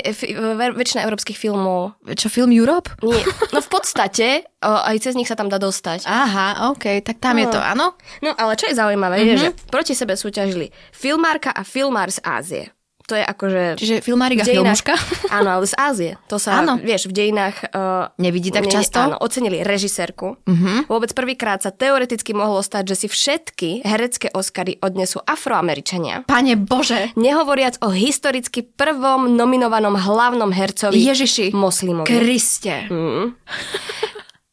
väčšina 0.76 1.08
európskych 1.08 1.40
filmov. 1.40 1.96
Čo, 2.16 2.28
film 2.28 2.52
Europe? 2.52 2.92
Nie. 3.02 3.24
No 3.56 3.64
v 3.64 3.70
podstate, 3.70 4.46
o, 4.60 4.72
aj 4.72 5.00
cez 5.00 5.14
nich 5.16 5.30
sa 5.32 5.40
tam 5.40 5.48
dá 5.48 5.56
dostať. 5.56 6.04
Aha, 6.04 6.76
OK, 6.76 7.00
tak 7.06 7.24
tam 7.24 7.40
je 7.40 7.48
to, 7.48 7.60
áno? 7.60 7.96
No 8.20 8.36
ale 8.36 8.60
čo 8.60 8.68
je 8.68 8.76
zaujímavé, 8.76 9.24
mm-hmm. 9.24 9.32
je, 9.32 9.44
že 9.48 9.50
proti 9.72 9.94
sebe 9.96 10.20
súťažili 10.20 10.76
filmárka 10.92 11.56
a 11.56 11.64
filmár 11.64 12.12
z 12.12 12.20
Ázie. 12.22 12.75
To 13.06 13.14
je 13.14 13.22
akože... 13.22 13.62
Čiže 13.78 13.96
filmárik 14.02 14.42
a 14.42 14.46
filmuška? 14.46 14.98
Áno, 15.38 15.62
ale 15.62 15.66
z 15.70 15.76
Ázie. 15.78 16.12
To 16.26 16.42
sa, 16.42 16.58
Áno. 16.58 16.82
vieš, 16.82 17.06
v 17.06 17.14
dejinách... 17.14 17.70
Uh, 17.70 18.10
Nevidí 18.18 18.50
tak 18.50 18.66
často? 18.66 18.98
Áno, 18.98 19.22
ocenili 19.22 19.62
režisérku. 19.62 20.42
Uh-huh. 20.42 20.78
Vôbec 20.90 21.14
prvýkrát 21.14 21.62
sa 21.62 21.70
teoreticky 21.70 22.34
mohlo 22.34 22.66
stať, 22.66 22.98
že 22.98 23.06
si 23.06 23.08
všetky 23.12 23.86
herecké 23.86 24.34
Oscary 24.34 24.82
odnesú 24.82 25.22
afroameričania. 25.22 26.26
Pane 26.26 26.58
Bože. 26.58 27.14
Nehovoriac 27.14 27.78
o 27.86 27.94
historicky 27.94 28.66
prvom 28.66 29.38
nominovanom 29.38 29.94
hlavnom 29.94 30.50
hercovi 30.50 30.98
Ježiši. 30.98 31.54
moslimovi. 31.54 32.10
Kriste. 32.10 32.90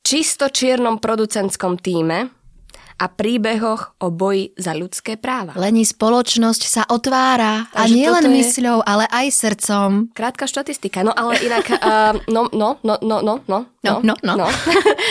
čisto 0.05 0.53
čiernom 0.53 1.01
producentskom 1.01 1.81
týme 1.81 2.42
a 2.99 3.07
príbehoch 3.09 3.97
o 4.01 4.09
boji 4.09 4.53
za 4.57 4.73
ľudské 4.73 5.17
práva. 5.17 5.53
Lení 5.55 5.85
spoločnosť 5.85 6.63
sa 6.65 6.83
otvára. 6.89 7.69
A 7.73 7.85
Takže 7.85 7.95
nie 7.95 8.09
len 8.09 8.25
toto 8.25 8.33
je- 8.33 8.37
mysľou, 8.41 8.79
ale 8.83 9.05
aj 9.09 9.27
srdcom. 9.33 9.91
Krátka 10.13 10.45
štatistika, 10.45 11.01
no 11.03 11.13
ale 11.13 11.39
inak, 11.41 11.67
uh, 11.73 12.15
no, 12.35 12.49
no, 12.53 12.77
no, 12.83 12.95
no, 13.01 13.17
no, 13.23 13.37
no, 13.47 13.59
No, 13.83 13.99
no, 13.99 14.15
no. 14.23 14.39
no, 14.39 14.47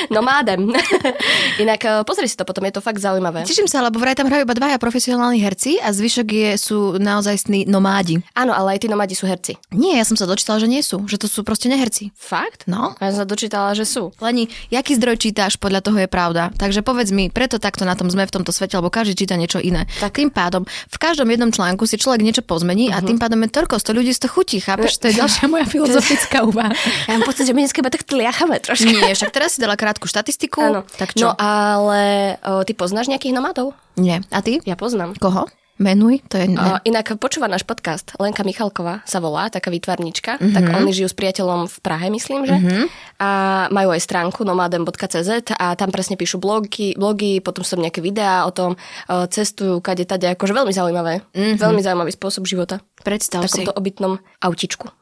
no 0.07 0.19
mádem. 0.31 0.71
inak 1.63 1.81
uh, 1.83 2.07
pozri 2.07 2.23
si 2.23 2.39
to 2.39 2.47
potom, 2.47 2.63
je 2.63 2.71
to 2.71 2.79
fakt 2.79 3.03
zaujímavé. 3.03 3.43
Teším 3.43 3.67
sa, 3.67 3.83
lebo 3.83 3.99
vraj 3.99 4.15
tam 4.15 4.31
hrajú 4.31 4.47
iba 4.47 4.55
dvaja 4.55 4.79
profesionálni 4.79 5.43
herci 5.43 5.75
a 5.83 5.91
zvyšok 5.91 6.27
je, 6.31 6.49
sú 6.55 6.77
naozaj 6.95 7.51
nomádi. 7.67 8.23
Áno, 8.31 8.55
ale 8.55 8.79
aj 8.79 8.79
tí 8.79 8.87
nomadi 8.87 9.11
sú 9.11 9.27
herci. 9.27 9.59
Nie, 9.75 9.99
ja 9.99 10.07
som 10.07 10.15
sa 10.15 10.23
dočítala, 10.23 10.63
že 10.63 10.71
nie 10.71 10.79
sú. 10.79 11.03
Že 11.03 11.19
to 11.19 11.27
sú 11.27 11.43
proste 11.43 11.67
neherci. 11.67 12.15
Fakt? 12.15 12.63
No. 12.63 12.95
Ja 13.03 13.11
som 13.11 13.23
sa 13.23 13.27
dočítala, 13.27 13.75
že 13.75 13.83
sú. 13.83 14.15
Leni, 14.23 14.47
jaký 14.71 14.95
zdroj 14.95 15.19
čítáš, 15.19 15.59
podľa 15.59 15.83
toho 15.83 15.99
je 15.99 16.07
pravda. 16.07 16.55
Takže 16.55 16.79
povedz 16.79 17.11
mi, 17.11 17.27
preto 17.27 17.59
takto 17.71 17.87
na 17.87 17.95
tom 17.95 18.11
sme 18.11 18.27
v 18.27 18.35
tomto 18.35 18.51
svete, 18.51 18.75
lebo 18.75 18.91
každý 18.91 19.15
číta 19.15 19.39
niečo 19.39 19.63
iné. 19.63 19.87
Tak. 20.03 20.19
Tým 20.19 20.27
pádom, 20.27 20.67
v 20.67 20.97
každom 20.99 21.31
jednom 21.31 21.47
článku 21.47 21.87
si 21.87 21.95
človek 21.95 22.19
niečo 22.19 22.43
pozmení 22.43 22.91
uh-huh. 22.91 22.99
a 22.99 23.07
tým 23.07 23.15
pádom 23.15 23.39
je 23.47 23.55
toľko, 23.55 23.79
100 23.79 23.95
ľudí 23.95 24.11
z 24.11 24.19
toho 24.27 24.31
chutí, 24.35 24.59
chápeš? 24.59 24.99
To 24.99 25.07
je 25.07 25.15
ďalšia 25.23 25.47
moja 25.47 25.63
filozofická 25.63 26.43
úvaha. 26.43 26.75
Ja 27.07 27.17
mám 27.17 27.23
pocit, 27.23 27.47
že 27.47 27.55
my 27.55 27.63
dneska 27.63 27.79
iba 27.79 27.91
tak 27.93 28.03
tliachame 28.03 28.59
trošku. 28.59 28.87
Nie, 28.87 29.15
však 29.15 29.31
teraz 29.31 29.55
si 29.55 29.59
dala 29.63 29.79
krátku 29.79 30.05
štatistiku. 30.11 30.59
Áno. 30.59 30.81
Tak 30.99 31.15
čo? 31.15 31.31
No 31.31 31.39
ale 31.39 32.35
o, 32.43 32.61
ty 32.67 32.75
poznáš 32.75 33.07
nejakých 33.07 33.35
nomadov? 33.35 33.77
Nie. 33.95 34.19
A 34.33 34.43
ty? 34.43 34.59
Ja 34.67 34.75
poznám. 34.75 35.15
Koho? 35.19 35.47
Menuj, 35.81 36.21
to 36.29 36.37
je... 36.37 36.45
Ne. 36.45 36.77
Inak 36.85 37.17
počúva 37.17 37.49
náš 37.49 37.65
podcast. 37.65 38.13
Lenka 38.21 38.45
Michalková 38.45 39.01
sa 39.09 39.17
volá, 39.17 39.49
taká 39.49 39.73
výtvarnička. 39.73 40.37
Mm-hmm. 40.37 40.53
Tak 40.53 40.63
oni 40.77 40.93
žijú 40.93 41.09
s 41.09 41.17
priateľom 41.17 41.65
v 41.65 41.77
Prahe, 41.81 42.07
myslím, 42.13 42.45
že. 42.45 42.53
Mm-hmm. 42.53 42.83
A 43.17 43.29
majú 43.73 43.89
aj 43.89 44.05
stránku 44.05 44.45
nomadem.cz 44.45 45.57
a 45.57 45.73
tam 45.73 45.89
presne 45.89 46.21
píšu 46.21 46.37
blogy, 46.37 46.93
blogy 46.93 47.41
potom 47.41 47.65
sú 47.65 47.81
nejaké 47.81 47.97
videá 47.97 48.45
o 48.45 48.53
tom, 48.53 48.77
uh, 48.77 49.25
cestujú 49.25 49.81
kade 49.81 50.05
tade, 50.05 50.29
akože 50.29 50.53
veľmi 50.53 50.69
zaujímavé. 50.69 51.25
Mm-hmm. 51.33 51.57
Veľmi 51.57 51.81
zaujímavý 51.81 52.13
spôsob 52.13 52.45
života. 52.45 52.85
Predstav 53.01 53.41
V 53.41 53.49
si. 53.49 53.65
takomto 53.65 53.73
obytnom 53.73 54.21
autičku. 54.37 55.00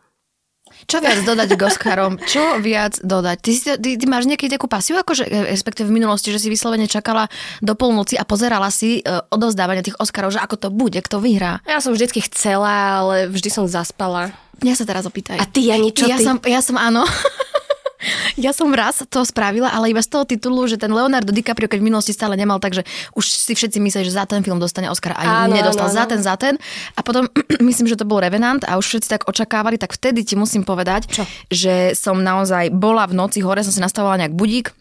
Čo 0.85 1.03
viac 1.03 1.19
dodať 1.25 1.49
k 1.57 1.61
Oscarom? 1.67 2.13
Čo 2.23 2.61
viac 2.63 3.01
dodať? 3.03 3.37
Ty, 3.41 3.51
si, 3.51 3.67
ty, 3.75 3.89
ty 3.99 4.05
máš 4.07 4.29
nejaký 4.29 4.47
takú 4.47 4.71
pasiu, 4.71 4.95
akože, 4.95 5.27
respektíve 5.27 5.91
v 5.91 5.97
minulosti, 5.99 6.31
že 6.31 6.39
si 6.39 6.47
vyslovene 6.47 6.87
čakala 6.87 7.27
do 7.59 7.75
polnoci 7.75 8.15
a 8.15 8.23
pozerala 8.23 8.71
si 8.71 8.99
e, 8.99 9.01
odovzdávanie 9.33 9.83
tých 9.83 9.99
Oscarov, 9.99 10.31
že 10.31 10.39
ako 10.39 10.55
to 10.55 10.69
bude, 10.71 10.99
kto 11.01 11.19
vyhrá. 11.19 11.59
Ja 11.67 11.83
som 11.83 11.91
vždycky 11.91 12.23
chcela, 12.23 13.03
ale 13.03 13.15
vždy 13.27 13.49
som 13.51 13.65
zaspala. 13.67 14.31
Mňa 14.59 14.75
sa 14.75 14.85
teraz 14.87 15.07
opýtaj. 15.07 15.39
A 15.39 15.47
ty, 15.47 15.71
Jani, 15.71 15.95
čo 15.95 16.07
ja 16.07 16.19
ty? 16.19 16.27
Som, 16.27 16.37
ja 16.43 16.59
som 16.59 16.75
áno. 16.75 17.03
Ja 18.39 18.55
som 18.55 18.71
raz 18.71 19.03
to 19.07 19.21
spravila, 19.27 19.71
ale 19.71 19.91
iba 19.91 19.99
z 19.99 20.09
toho 20.09 20.23
titulu, 20.23 20.65
že 20.67 20.79
ten 20.79 20.91
Leonardo 20.91 21.35
DiCaprio, 21.35 21.67
keď 21.67 21.79
v 21.83 21.87
minulosti 21.91 22.15
stále 22.15 22.39
nemal, 22.39 22.57
takže 22.57 22.87
už 23.15 23.25
si 23.27 23.53
všetci 23.53 23.77
mysleli, 23.83 24.07
že 24.07 24.15
za 24.15 24.23
ten 24.23 24.39
film 24.41 24.57
dostane 24.57 24.87
Oscar 24.87 25.19
a 25.19 25.45
Áno, 25.45 25.55
nedostal 25.55 25.91
áno, 25.91 25.97
za 25.97 26.03
ten, 26.07 26.19
za 26.23 26.35
ten. 26.39 26.53
A 26.95 27.03
potom, 27.03 27.27
myslím, 27.69 27.87
že 27.91 27.99
to 27.99 28.07
bol 28.07 28.23
Revenant 28.23 28.63
a 28.63 28.79
už 28.79 28.85
všetci 28.95 29.07
tak 29.11 29.21
očakávali, 29.27 29.75
tak 29.75 29.91
vtedy 29.95 30.23
ti 30.23 30.35
musím 30.39 30.63
povedať, 30.63 31.11
Čo? 31.11 31.23
že 31.51 31.93
som 31.95 32.19
naozaj 32.19 32.71
bola 32.71 33.03
v 33.07 33.17
noci 33.17 33.43
hore, 33.43 33.61
som 33.63 33.73
si 33.75 33.83
nastavovala 33.83 34.25
nejak 34.25 34.35
budík, 34.35 34.71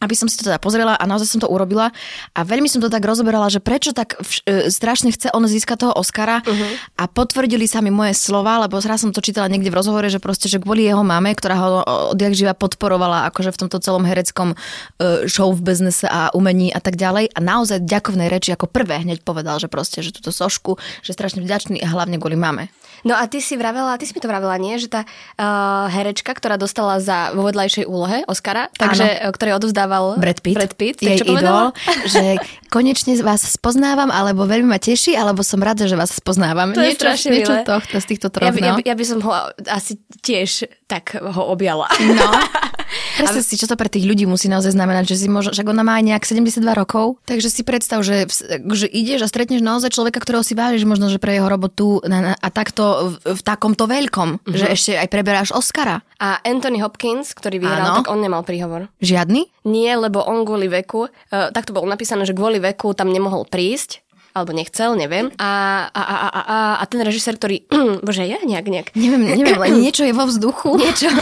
aby 0.00 0.14
som 0.16 0.26
si 0.26 0.40
to 0.40 0.48
teda 0.48 0.56
pozrela 0.56 0.96
a 0.96 1.04
naozaj 1.04 1.28
som 1.28 1.40
to 1.44 1.48
urobila 1.48 1.92
a 2.32 2.40
veľmi 2.40 2.66
som 2.72 2.80
to 2.80 2.88
tak 2.88 3.04
rozoberala, 3.04 3.52
že 3.52 3.60
prečo 3.60 3.92
tak 3.92 4.16
vš- 4.16 4.42
e, 4.48 4.72
strašne 4.72 5.12
chce 5.12 5.28
on 5.36 5.44
získať 5.44 5.84
toho 5.84 5.92
Oscara 5.92 6.40
uh-huh. 6.40 6.72
a 6.96 7.04
potvrdili 7.04 7.68
sa 7.68 7.84
mi 7.84 7.92
moje 7.92 8.16
slova, 8.16 8.64
lebo 8.64 8.80
raz 8.80 9.04
som 9.04 9.12
to 9.12 9.20
čítala 9.20 9.52
niekde 9.52 9.68
v 9.68 9.76
rozhovore, 9.76 10.08
že 10.08 10.16
proste, 10.16 10.48
že 10.48 10.56
kvôli 10.56 10.88
jeho 10.88 11.04
mame, 11.04 11.36
ktorá 11.36 11.54
ho 11.60 11.68
odjak 12.16 12.32
živa 12.32 12.56
podporovala 12.56 13.28
akože 13.28 13.52
v 13.52 13.60
tomto 13.66 13.78
celom 13.84 14.08
hereckom 14.08 14.56
e, 14.56 15.28
show 15.28 15.52
v 15.52 15.60
biznise 15.60 16.08
a 16.08 16.32
umení 16.32 16.72
a 16.72 16.80
tak 16.80 16.96
ďalej 16.96 17.36
a 17.36 17.38
naozaj 17.38 17.84
ďakovnej 17.84 18.32
reči 18.32 18.56
ako 18.56 18.72
prvé 18.72 19.04
hneď 19.04 19.20
povedal, 19.20 19.60
že 19.60 19.68
proste, 19.68 20.00
že 20.00 20.16
túto 20.16 20.32
sošku, 20.32 20.80
že 21.04 21.12
strašne 21.12 21.44
vďačný 21.44 21.76
a 21.84 21.88
hlavne 21.92 22.16
kvôli 22.16 22.40
mame. 22.40 22.72
No 23.04 23.16
a 23.16 23.24
ty 23.28 23.40
si 23.40 23.56
vravela, 23.56 23.96
ty 23.96 24.04
si 24.04 24.12
mi 24.12 24.20
to 24.20 24.28
vravela, 24.28 24.60
nie? 24.60 24.76
Že 24.76 24.88
tá 24.92 25.02
uh, 25.08 25.88
herečka, 25.88 26.36
ktorá 26.36 26.60
dostala 26.60 27.00
za 27.00 27.32
vo 27.32 27.48
vedľajšej 27.48 27.88
úlohe 27.88 28.28
Oscara, 28.28 28.68
takže, 28.76 29.24
uh, 29.24 29.32
ktorý 29.32 29.56
odovzdával 29.90 30.22
Brad 30.22 30.38
Pitt, 30.40 30.56
Brad 30.56 30.74
Pitt 30.78 30.98
jej 31.02 31.18
čo 31.18 31.24
idol, 31.26 31.74
že 32.06 32.38
konečne 32.70 33.18
vás 33.20 33.42
spoznávam, 33.42 34.08
alebo 34.14 34.46
veľmi 34.46 34.70
ma 34.70 34.78
teší, 34.78 35.18
alebo 35.18 35.42
som 35.42 35.58
rada, 35.58 35.90
že 35.90 35.98
vás 35.98 36.14
spoznávam. 36.14 36.70
To 36.72 36.80
je 36.80 36.94
niečo, 36.94 37.02
strašne 37.02 37.30
niečo 37.34 37.54
tohto, 37.66 37.96
z 37.98 38.06
týchto 38.06 38.26
Ja, 38.30 38.34
troch, 38.34 38.54
ja, 38.54 38.72
no. 38.72 38.78
by, 38.78 38.82
ja 38.86 38.94
by 38.94 39.04
som 39.04 39.18
ho 39.26 39.32
asi 39.66 39.98
tiež 40.22 40.70
tak 40.86 41.18
ho 41.18 41.42
objala. 41.50 41.90
No. 41.98 42.30
Predstav 43.22 43.42
si, 43.42 43.54
čo 43.54 43.66
to 43.66 43.74
pre 43.74 43.86
tých 43.86 44.04
ľudí 44.04 44.24
musí 44.24 44.46
naozaj 44.46 44.72
znamenať, 44.72 45.12
že 45.12 45.16
si 45.20 45.26
možno, 45.26 45.52
však 45.52 45.66
ona 45.66 45.80
má 45.80 46.00
aj 46.00 46.04
nejak 46.06 46.24
72 46.24 46.64
rokov, 46.72 47.20
takže 47.24 47.48
si 47.48 47.60
predstav, 47.60 48.00
že, 48.00 48.24
že 48.72 48.86
ideš 48.86 49.24
a 49.24 49.28
stretneš 49.28 49.60
naozaj 49.60 49.90
človeka, 49.90 50.18
ktorého 50.18 50.40
si 50.40 50.52
vážiš 50.52 50.84
možno, 50.84 51.06
že 51.06 51.18
pre 51.18 51.36
jeho 51.36 51.46
robotu 51.46 52.00
na, 52.04 52.18
na, 52.20 52.32
a 52.34 52.48
takto 52.48 53.12
v, 53.20 53.36
v 53.36 53.40
takomto 53.40 53.84
veľkom, 53.84 54.42
Mhm. 54.46 54.56
že 54.56 54.66
ešte 54.68 54.92
aj 54.94 55.08
preberáš 55.08 55.50
Oscara. 55.50 56.00
A 56.16 56.40
Anthony 56.42 56.80
Hopkins, 56.80 57.32
ktorý 57.32 57.60
vyhral, 57.60 57.86
Áno. 57.92 57.96
tak 58.00 58.08
on 58.08 58.20
nemal 58.20 58.40
príhovor. 58.42 58.88
Žiadny? 59.00 59.64
Nie, 59.64 59.96
lebo 59.96 60.20
on 60.20 60.44
kvôli 60.44 60.66
veku, 60.66 61.04
uh, 61.04 61.52
tak 61.52 61.68
to 61.68 61.72
bolo 61.72 61.84
napísané, 61.84 62.24
že 62.24 62.32
kvôli 62.32 62.56
veku 62.56 62.96
tam 62.96 63.12
nemohol 63.12 63.44
prísť, 63.44 64.00
alebo 64.40 64.56
nechcel, 64.56 64.96
neviem. 64.96 65.28
A, 65.36 65.50
a, 65.92 66.02
a, 66.02 66.16
a, 66.16 66.28
a, 66.40 66.58
a 66.80 66.84
ten 66.88 67.04
režisér, 67.04 67.36
ktorý, 67.36 67.68
bože, 68.06 68.24
ja 68.24 68.40
nejak, 68.40 68.66
nejak, 68.66 68.88
Neviem, 68.96 69.22
neviem, 69.36 69.60
len 69.68 69.78
niečo 69.78 70.02
je 70.02 70.16
vo 70.16 70.24
vzduchu. 70.24 70.74
niečo. 70.82 71.12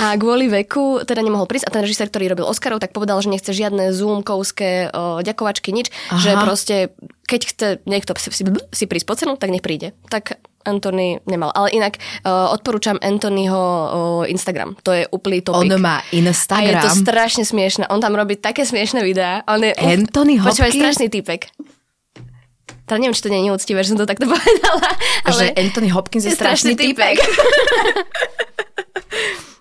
A 0.00 0.16
kvôli 0.16 0.48
veku 0.48 1.04
teda 1.04 1.20
nemohol 1.20 1.44
prísť 1.44 1.68
a 1.68 1.74
ten 1.76 1.84
režisér, 1.84 2.08
ktorý 2.08 2.32
robil 2.32 2.48
Oscarov, 2.48 2.80
tak 2.80 2.96
povedal, 2.96 3.20
že 3.20 3.28
nechce 3.28 3.52
žiadne 3.52 3.92
zoomkovské 3.92 4.90
o, 4.90 5.20
ďakovačky, 5.20 5.70
nič, 5.70 5.92
Aha. 6.08 6.18
že 6.18 6.30
proste, 6.40 6.76
keď 7.28 7.40
chce 7.44 7.66
niekto 7.84 8.16
si, 8.16 8.32
si, 8.32 8.42
si 8.48 8.84
prísť 8.88 9.06
po 9.06 9.14
cenu, 9.14 9.32
tak 9.36 9.52
nech 9.52 9.60
príde. 9.60 9.92
Tak 10.08 10.40
Anthony 10.66 11.22
nemal. 11.30 11.54
Ale 11.54 11.70
inak 11.70 11.94
uh, 12.26 12.50
odporúčam 12.50 12.98
Anthonyho 12.98 13.54
uh, 13.54 13.88
Instagram. 14.26 14.74
To 14.82 14.90
je 14.90 15.06
úplný 15.06 15.38
On 15.46 15.62
topik. 15.62 15.78
má 15.78 16.02
A 16.02 16.10
je 16.10 16.26
to 16.26 16.26
Instagram. 16.26 16.90
strašne 16.90 17.44
smiešne. 17.46 17.84
On 17.86 18.02
tam 18.02 18.18
robí 18.18 18.34
také 18.34 18.66
smiešne 18.66 19.06
videá. 19.06 19.46
On 19.46 19.62
je, 19.62 19.70
Anthony 19.70 20.42
Počúvaj, 20.42 20.74
Hopkins? 20.74 20.82
strašný 20.82 21.06
typek. 21.06 21.46
Teda 22.86 23.02
neviem, 23.02 23.18
či 23.18 23.22
to 23.26 23.30
nie 23.34 23.42
je 23.42 23.46
neúctivé, 23.50 23.82
že 23.82 23.90
som 23.92 23.98
to 23.98 24.06
takto 24.06 24.30
povedala. 24.34 24.88
Že 25.26 25.50
Ale 25.50 25.58
Anthony 25.58 25.90
Hopkins 25.90 26.24
je, 26.24 26.32
je 26.32 26.38
strašný 26.38 26.78
typek. 26.78 27.18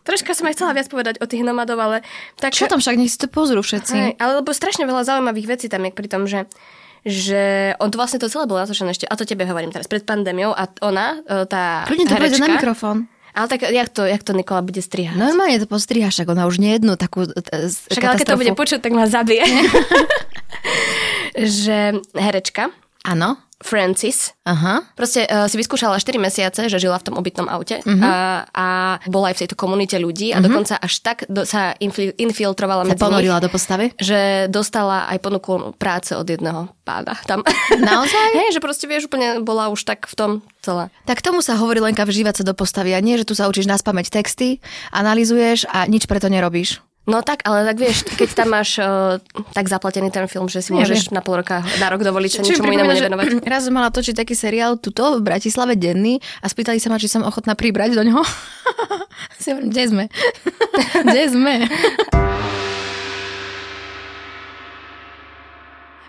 Troška 0.05 0.37
som 0.37 0.45
aj 0.45 0.53
chcela 0.53 0.77
viac 0.77 0.85
povedať 0.85 1.17
o 1.17 1.25
tých 1.25 1.41
nomadov, 1.41 1.81
ale 1.81 2.05
tak... 2.37 2.53
Čo 2.53 2.69
tam 2.69 2.77
však, 2.77 2.93
nech 2.93 3.09
si 3.09 3.17
to 3.17 3.25
pozrú 3.25 3.65
všetci. 3.65 3.95
Hej, 3.97 4.11
ale 4.21 4.37
lebo 4.37 4.53
strašne 4.53 4.85
veľa 4.85 5.01
zaujímavých 5.01 5.57
vecí 5.57 5.65
tam 5.65 5.81
je 5.81 5.91
pri 5.91 6.07
tom, 6.07 6.29
že 6.29 6.45
že 7.05 7.77
on 7.77 7.93
to 7.93 8.01
vlastne 8.01 8.17
to 8.17 8.25
celé 8.25 8.49
bolo 8.49 8.65
natočené 8.65 8.89
ešte, 8.89 9.05
a 9.05 9.13
to 9.13 9.29
tebe 9.29 9.45
hovorím 9.45 9.69
teraz, 9.69 9.85
pred 9.85 10.01
pandémiou 10.01 10.57
a 10.57 10.65
ona, 10.81 11.21
e, 11.21 11.45
tá 11.45 11.85
Kľudne 11.85 12.09
to 12.09 12.17
herečka, 12.17 12.41
na 12.41 12.57
mikrofón. 12.57 12.97
Ale 13.37 13.45
tak 13.45 13.61
jak 13.61 13.89
to, 13.93 14.09
jak 14.09 14.25
to 14.25 14.33
Nikola 14.33 14.65
bude 14.65 14.81
strihať? 14.81 15.13
Normálne 15.13 15.61
to 15.61 15.69
postriha, 15.69 16.09
však 16.09 16.25
ona 16.33 16.49
už 16.49 16.57
nie 16.57 16.73
jednu 16.73 16.97
takú 16.97 17.29
e, 17.29 17.37
e, 17.37 17.69
Však 17.69 18.01
ale 18.01 18.17
keď 18.17 18.27
to 18.33 18.41
bude 18.41 18.57
počuť, 18.57 18.79
tak 18.81 18.93
ma 18.97 19.05
zabije. 19.05 19.45
že 21.61 22.01
herečka, 22.17 22.73
Áno. 23.05 23.37
Francis, 23.55 24.35
Aha. 24.43 24.83
Proste 24.99 25.23
uh, 25.25 25.47
si 25.47 25.55
vyskúšala 25.55 25.95
4 25.95 26.19
mesiace, 26.19 26.67
že 26.67 26.75
žila 26.75 26.99
v 26.99 27.07
tom 27.07 27.15
obytnom 27.15 27.47
aute 27.47 27.79
uh-huh. 27.79 28.03
a, 28.03 28.13
a 28.51 28.67
bola 29.07 29.31
aj 29.31 29.39
v 29.39 29.41
tejto 29.47 29.55
komunite 29.55 29.95
ľudí 29.95 30.35
a 30.35 30.37
uh-huh. 30.37 30.45
dokonca 30.45 30.75
až 30.75 30.99
tak 30.99 31.23
do, 31.31 31.47
sa 31.47 31.71
infil, 31.79 32.11
infiltrovala 32.19 32.83
Sa 32.83 32.93
medzi 32.93 33.01
ponorila 33.01 33.39
nich, 33.39 33.45
do 33.47 33.49
postavy? 33.49 33.85
že 33.95 34.51
dostala 34.51 35.07
aj 35.07 35.17
ponuku 35.23 35.71
práce 35.79 36.11
od 36.11 36.27
jedného 36.27 36.67
pána 36.83 37.15
tam. 37.23 37.47
Naozaj? 37.79 38.27
Hej, 38.35 38.49
že 38.53 38.61
proste 38.61 38.85
vieš, 38.91 39.07
úplne 39.07 39.39
bola 39.39 39.71
už 39.71 39.87
tak 39.87 40.03
v 40.11 40.15
tom 40.19 40.31
celá. 40.59 40.91
Tak 41.07 41.23
tomu 41.23 41.39
sa 41.39 41.55
hovorí 41.55 41.79
Lenka 41.79 42.03
vžívať 42.03 42.43
sa 42.43 42.43
do 42.43 42.51
postavy 42.51 42.91
a 42.91 42.99
nie, 42.99 43.15
že 43.15 43.23
tu 43.23 43.39
sa 43.39 43.47
učíš 43.47 43.71
naspamäť 43.71 44.11
texty, 44.11 44.59
analizuješ 44.91 45.63
a 45.71 45.87
nič 45.87 46.11
preto 46.11 46.27
nerobíš. 46.27 46.83
No 47.05 47.21
tak, 47.21 47.45
ale 47.45 47.61
tak 47.69 47.77
vieš, 47.77 48.01
keď 48.17 48.29
tam 48.33 48.49
máš 48.57 48.81
uh, 48.81 49.21
tak 49.53 49.69
zaplatený 49.69 50.09
ten 50.09 50.25
film, 50.25 50.49
že 50.49 50.65
si 50.65 50.73
Nie, 50.73 50.81
môžeš 50.81 51.13
na 51.13 51.21
pol 51.21 51.37
roka, 51.37 51.61
na 51.77 51.93
rok 51.93 52.01
dovoliť 52.01 52.31
sa 52.33 52.41
ničomu 52.41 52.73
inému 52.73 52.97
nevenovať. 52.97 53.25
Raz 53.45 53.69
som 53.69 53.77
mala 53.77 53.93
točiť 53.93 54.17
taký 54.17 54.33
seriál 54.33 54.81
tuto 54.81 55.21
v 55.21 55.21
Bratislave 55.21 55.77
denný 55.77 56.17
a 56.41 56.49
spýtali 56.49 56.81
sa 56.81 56.89
ma, 56.89 56.97
či 56.97 57.05
som 57.05 57.21
ochotná 57.21 57.53
pribrať 57.53 57.93
do 57.93 58.01
ňoho. 58.09 58.25
si 59.41 59.53
hovorím, 59.53 59.69
kde 59.69 59.83
sme? 59.85 60.03
kde 61.05 61.23
sme? 61.29 61.53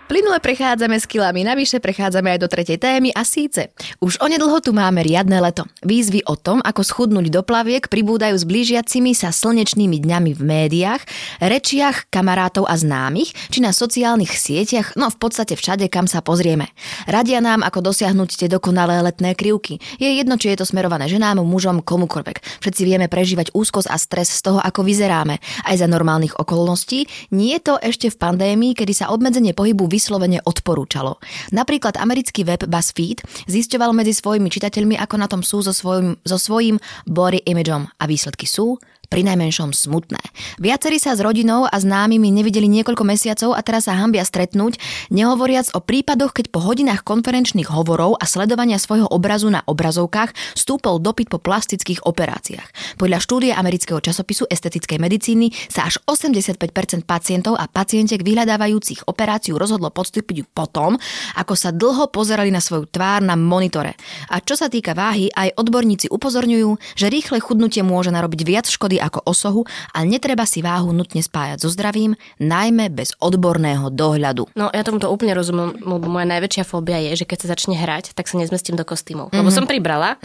Plynule 0.07 0.39
prechádzame 0.39 0.95
s 0.95 1.03
kilami, 1.03 1.43
navyše 1.43 1.83
prechádzame 1.83 2.31
aj 2.31 2.39
do 2.39 2.47
tretej 2.47 2.79
témy 2.79 3.11
a 3.11 3.27
síce 3.27 3.75
už 3.99 4.23
onedlho 4.23 4.63
tu 4.63 4.71
máme 4.71 5.03
riadne 5.03 5.35
leto. 5.43 5.67
Výzvy 5.83 6.23
o 6.31 6.39
tom, 6.39 6.63
ako 6.63 6.79
schudnúť 6.79 7.27
do 7.27 7.43
plaviek, 7.43 7.91
pribúdajú 7.91 8.39
s 8.39 8.47
blížiacimi 8.47 9.11
sa 9.11 9.35
slnečnými 9.35 9.99
dňami 9.99 10.31
v 10.31 10.41
médiách, 10.47 11.03
rečiach 11.43 12.07
kamarátov 12.07 12.71
a 12.71 12.79
známych, 12.79 13.35
či 13.51 13.59
na 13.59 13.75
sociálnych 13.75 14.31
sieťach, 14.31 14.95
no 14.95 15.11
v 15.11 15.19
podstate 15.19 15.59
všade, 15.59 15.91
kam 15.91 16.07
sa 16.07 16.23
pozrieme. 16.23 16.71
Radia 17.03 17.43
nám, 17.43 17.59
ako 17.67 17.91
dosiahnuť 17.91 18.29
tie 18.39 18.47
dokonalé 18.47 19.03
letné 19.03 19.35
krivky. 19.35 19.83
Je 19.99 20.07
jedno, 20.07 20.39
či 20.39 20.55
je 20.55 20.63
to 20.63 20.69
smerované 20.71 21.11
ženám, 21.11 21.43
mužom, 21.43 21.83
komukoľvek. 21.83 22.63
Všetci 22.63 22.81
vieme 22.87 23.11
prežívať 23.11 23.51
úzkosť 23.51 23.91
a 23.91 23.99
stres 23.99 24.31
z 24.31 24.39
toho, 24.39 24.63
ako 24.63 24.87
vyzeráme. 24.87 25.43
Aj 25.67 25.75
za 25.75 25.91
normálnych 25.91 26.39
okolností. 26.39 27.11
Nie 27.35 27.59
je 27.59 27.65
to 27.67 27.73
ešte 27.83 28.07
v 28.07 28.15
pandémii, 28.15 28.71
kedy 28.71 28.95
sa 28.95 29.11
obmedzenie 29.11 29.51
pohybu 29.51 29.96
vyslovene 29.97 30.37
odporúčalo. 30.45 31.17
Napríklad 31.49 31.97
americký 31.97 32.45
web 32.45 32.69
BuzzFeed 32.69 33.25
zisťoval 33.49 33.97
medzi 33.97 34.13
svojimi 34.13 34.53
čitateľmi, 34.53 34.93
ako 35.01 35.15
na 35.17 35.25
tom 35.25 35.41
sú 35.41 35.65
so 35.65 35.73
svojím, 35.73 36.21
so 36.21 36.37
svojím 36.37 36.77
body 37.09 37.41
imageom 37.49 37.89
a 37.97 38.03
výsledky 38.05 38.45
sú 38.45 38.77
pri 39.07 39.23
najmenšom 39.23 39.71
smutné. 39.71 40.19
Viacerí 40.59 40.99
sa 40.99 41.15
s 41.15 41.23
rodinou 41.23 41.65
a 41.65 41.75
známymi 41.75 42.29
nevideli 42.29 42.67
niekoľko 42.67 43.03
mesiacov 43.07 43.55
a 43.55 43.63
teraz 43.63 43.87
sa 43.87 43.95
hambia 43.95 44.27
stretnúť, 44.27 44.77
nehovoriac 45.09 45.71
o 45.73 45.79
prípadoch, 45.79 46.35
keď 46.35 46.51
po 46.51 46.59
hodinách 46.59 47.07
konferenčných 47.07 47.71
hovorov 47.71 48.19
a 48.19 48.27
sledovania 48.27 48.75
svojho 48.75 49.07
obrazu 49.07 49.47
na 49.47 49.63
obrazovkách 49.63 50.35
stúpol 50.53 50.99
dopyt 50.99 51.31
po 51.31 51.39
plastických 51.39 52.03
operáciách. 52.03 52.99
Podľa 52.99 53.17
štúdie 53.23 53.51
amerického 53.55 54.03
časopisu 54.03 54.51
estetickej 54.51 54.99
medicíny 54.99 55.55
sa 55.71 55.87
až 55.87 56.03
85% 56.03 57.07
pacientov 57.07 57.55
a 57.55 57.71
pacientiek 57.71 58.19
vyhľadávajúcich 58.19 59.07
operáciu 59.07 59.55
rozhodlo 59.55 59.87
podstúpiť 59.87 60.35
ju 60.43 60.45
potom, 60.51 60.99
ako 61.39 61.53
sa 61.55 61.71
dlho 61.71 62.11
pozerali 62.11 62.51
na 62.51 62.59
svoju 62.59 62.91
tvár 62.91 63.23
na 63.23 63.39
monitore. 63.39 63.95
A 64.27 64.43
čo 64.43 64.59
sa 64.59 64.67
týka 64.67 64.91
váhy, 64.91 65.31
aj 65.31 65.55
odborníci 65.55 66.11
upozorňujú, 66.11 66.97
že 66.99 67.07
rýchle 67.07 67.39
chudnutie 67.39 67.81
môže 67.85 68.11
narobiť 68.11 68.41
viac 68.43 68.65
škody 68.67 68.96
ako 69.01 69.23
osohu 69.25 69.61
a 69.93 70.03
netreba 70.03 70.43
si 70.43 70.61
váhu 70.61 70.91
nutne 70.91 71.21
spájať 71.21 71.63
so 71.63 71.69
zdravím, 71.71 72.17
najmä 72.41 72.89
bez 72.93 73.13
odborného 73.17 73.89
dohľadu. 73.93 74.51
No 74.57 74.69
ja 74.73 74.83
tomuto 74.83 75.09
úplne 75.09 75.37
rozumiem, 75.37 75.77
lebo 75.81 76.05
moja 76.09 76.27
najväčšia 76.27 76.63
fóbia 76.67 76.99
je, 77.11 77.23
že 77.23 77.25
keď 77.25 77.37
sa 77.45 77.47
začne 77.57 77.75
hrať, 77.77 78.13
tak 78.17 78.27
sa 78.27 78.39
nezmestím 78.39 78.75
do 78.75 78.83
kostýmov. 78.83 79.31
Lebo 79.31 79.49
som 79.53 79.69
pribrala 79.69 80.19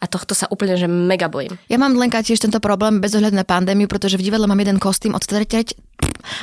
a 0.00 0.04
tohto 0.06 0.32
sa 0.36 0.46
úplne 0.48 0.76
že 0.80 0.86
mega 0.86 1.28
bojím. 1.28 1.58
Ja 1.66 1.76
mám 1.76 1.98
Lenka 1.98 2.24
tiež 2.24 2.40
tento 2.40 2.62
problém 2.62 3.02
bez 3.02 3.12
ohľadu 3.12 3.36
na 3.36 3.44
pandémiu, 3.44 3.90
pretože 3.90 4.16
v 4.16 4.24
divadle 4.24 4.48
mám 4.48 4.60
jeden 4.60 4.78
kostým 4.80 5.12
od 5.12 5.24
tretieho 5.26 5.76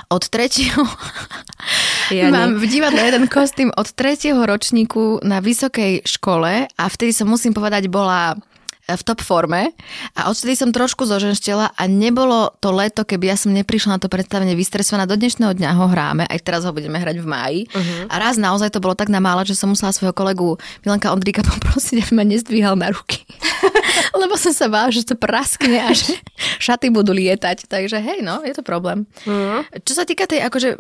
od 0.10 0.24
tretieho 0.30 0.86
Ja 2.08 2.32
mám 2.32 2.56
v 2.56 2.66
divadle 2.72 3.04
jeden 3.04 3.28
kostým 3.28 3.70
od 3.76 3.92
tretieho 3.92 4.40
ročníku 4.40 5.20
na 5.28 5.44
vysokej 5.44 6.08
škole 6.08 6.72
a 6.72 6.84
vtedy 6.88 7.12
som 7.12 7.28
musím 7.28 7.52
povedať 7.52 7.92
bola 7.92 8.40
v 8.88 9.02
top 9.04 9.20
forme 9.20 9.76
a 10.16 10.32
odtedy 10.32 10.56
som 10.56 10.72
trošku 10.72 11.04
zoženštela 11.04 11.76
a 11.76 11.84
nebolo 11.92 12.56
to 12.64 12.72
leto, 12.72 13.04
keby 13.04 13.36
ja 13.36 13.36
som 13.36 13.52
neprišla 13.52 13.96
na 13.96 14.00
to 14.00 14.08
predstavenie 14.08 14.56
vystresovaná. 14.56 15.04
Do 15.04 15.20
dnešného 15.20 15.52
dňa 15.52 15.76
ho 15.76 15.92
hráme, 15.92 16.24
aj 16.24 16.40
teraz 16.40 16.64
ho 16.64 16.72
budeme 16.72 16.96
hrať 16.96 17.20
v 17.20 17.28
máji. 17.28 17.60
Uh-huh. 17.68 18.08
A 18.08 18.16
raz 18.16 18.40
naozaj 18.40 18.72
to 18.72 18.80
bolo 18.80 18.96
tak 18.96 19.12
na 19.12 19.20
mála, 19.20 19.44
že 19.44 19.60
som 19.60 19.68
musela 19.68 19.92
svojho 19.92 20.16
kolegu 20.16 20.56
Milanka 20.88 21.12
Ondríka 21.12 21.44
poprosiť, 21.52 22.08
aby 22.08 22.12
ma 22.16 22.24
nezdvíhal 22.24 22.80
na 22.80 22.96
ruky. 22.96 23.28
Lebo 24.22 24.40
som 24.40 24.56
sa 24.56 24.72
bála, 24.72 24.88
že 24.96 25.04
to 25.04 25.20
praskne 25.20 25.84
a 25.84 25.92
že 25.92 26.16
šaty 26.66 26.88
budú 26.88 27.12
lietať. 27.12 27.68
Takže 27.68 28.00
hej, 28.00 28.24
no, 28.24 28.40
je 28.48 28.56
to 28.56 28.64
problém. 28.64 29.04
Uh-huh. 29.28 29.68
Čo 29.84 30.00
sa 30.00 30.04
týka 30.08 30.32
tej 30.32 30.48
akože 30.48 30.80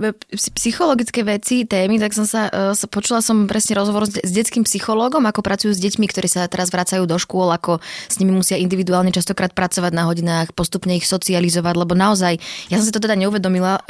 psychologické 0.55 1.27
veci, 1.27 1.67
témy, 1.67 1.99
tak 1.99 2.15
som 2.15 2.23
sa, 2.23 2.47
uh, 2.47 2.88
počula 2.88 3.19
som 3.19 3.51
presne 3.51 3.75
rozhovor 3.75 4.08
s, 4.08 4.15
s 4.23 4.31
detským 4.31 4.63
psychológom, 4.63 5.27
ako 5.27 5.43
pracujú 5.43 5.75
s 5.75 5.84
deťmi, 5.84 6.08
ktorí 6.08 6.31
sa 6.31 6.47
teraz 6.47 6.71
vracajú 6.71 7.03
do 7.03 7.19
škôl, 7.19 7.51
ako 7.51 7.84
s 8.05 8.15
nimi 8.21 8.38
musia 8.38 8.62
individuálne 8.62 9.10
častokrát 9.10 9.51
pracovať 9.57 9.91
na 9.91 10.05
hodinách, 10.05 10.53
postupne 10.53 10.93
ich 10.93 11.10
socializovať, 11.10 11.73
lebo 11.73 11.97
naozaj, 11.97 12.38
ja 12.69 12.77
som 12.77 12.86
si 12.86 12.93
to 12.93 13.01
teda 13.01 13.17
neuvedomila, 13.17 13.81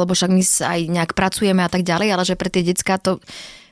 lebo 0.00 0.16
však 0.16 0.32
my 0.32 0.42
aj 0.44 0.80
nejak 0.88 1.10
pracujeme 1.12 1.60
a 1.60 1.70
tak 1.70 1.84
ďalej, 1.84 2.08
ale 2.16 2.22
že 2.24 2.38
pre 2.40 2.48
tie 2.48 2.64
decka 2.64 2.96
to 2.96 3.20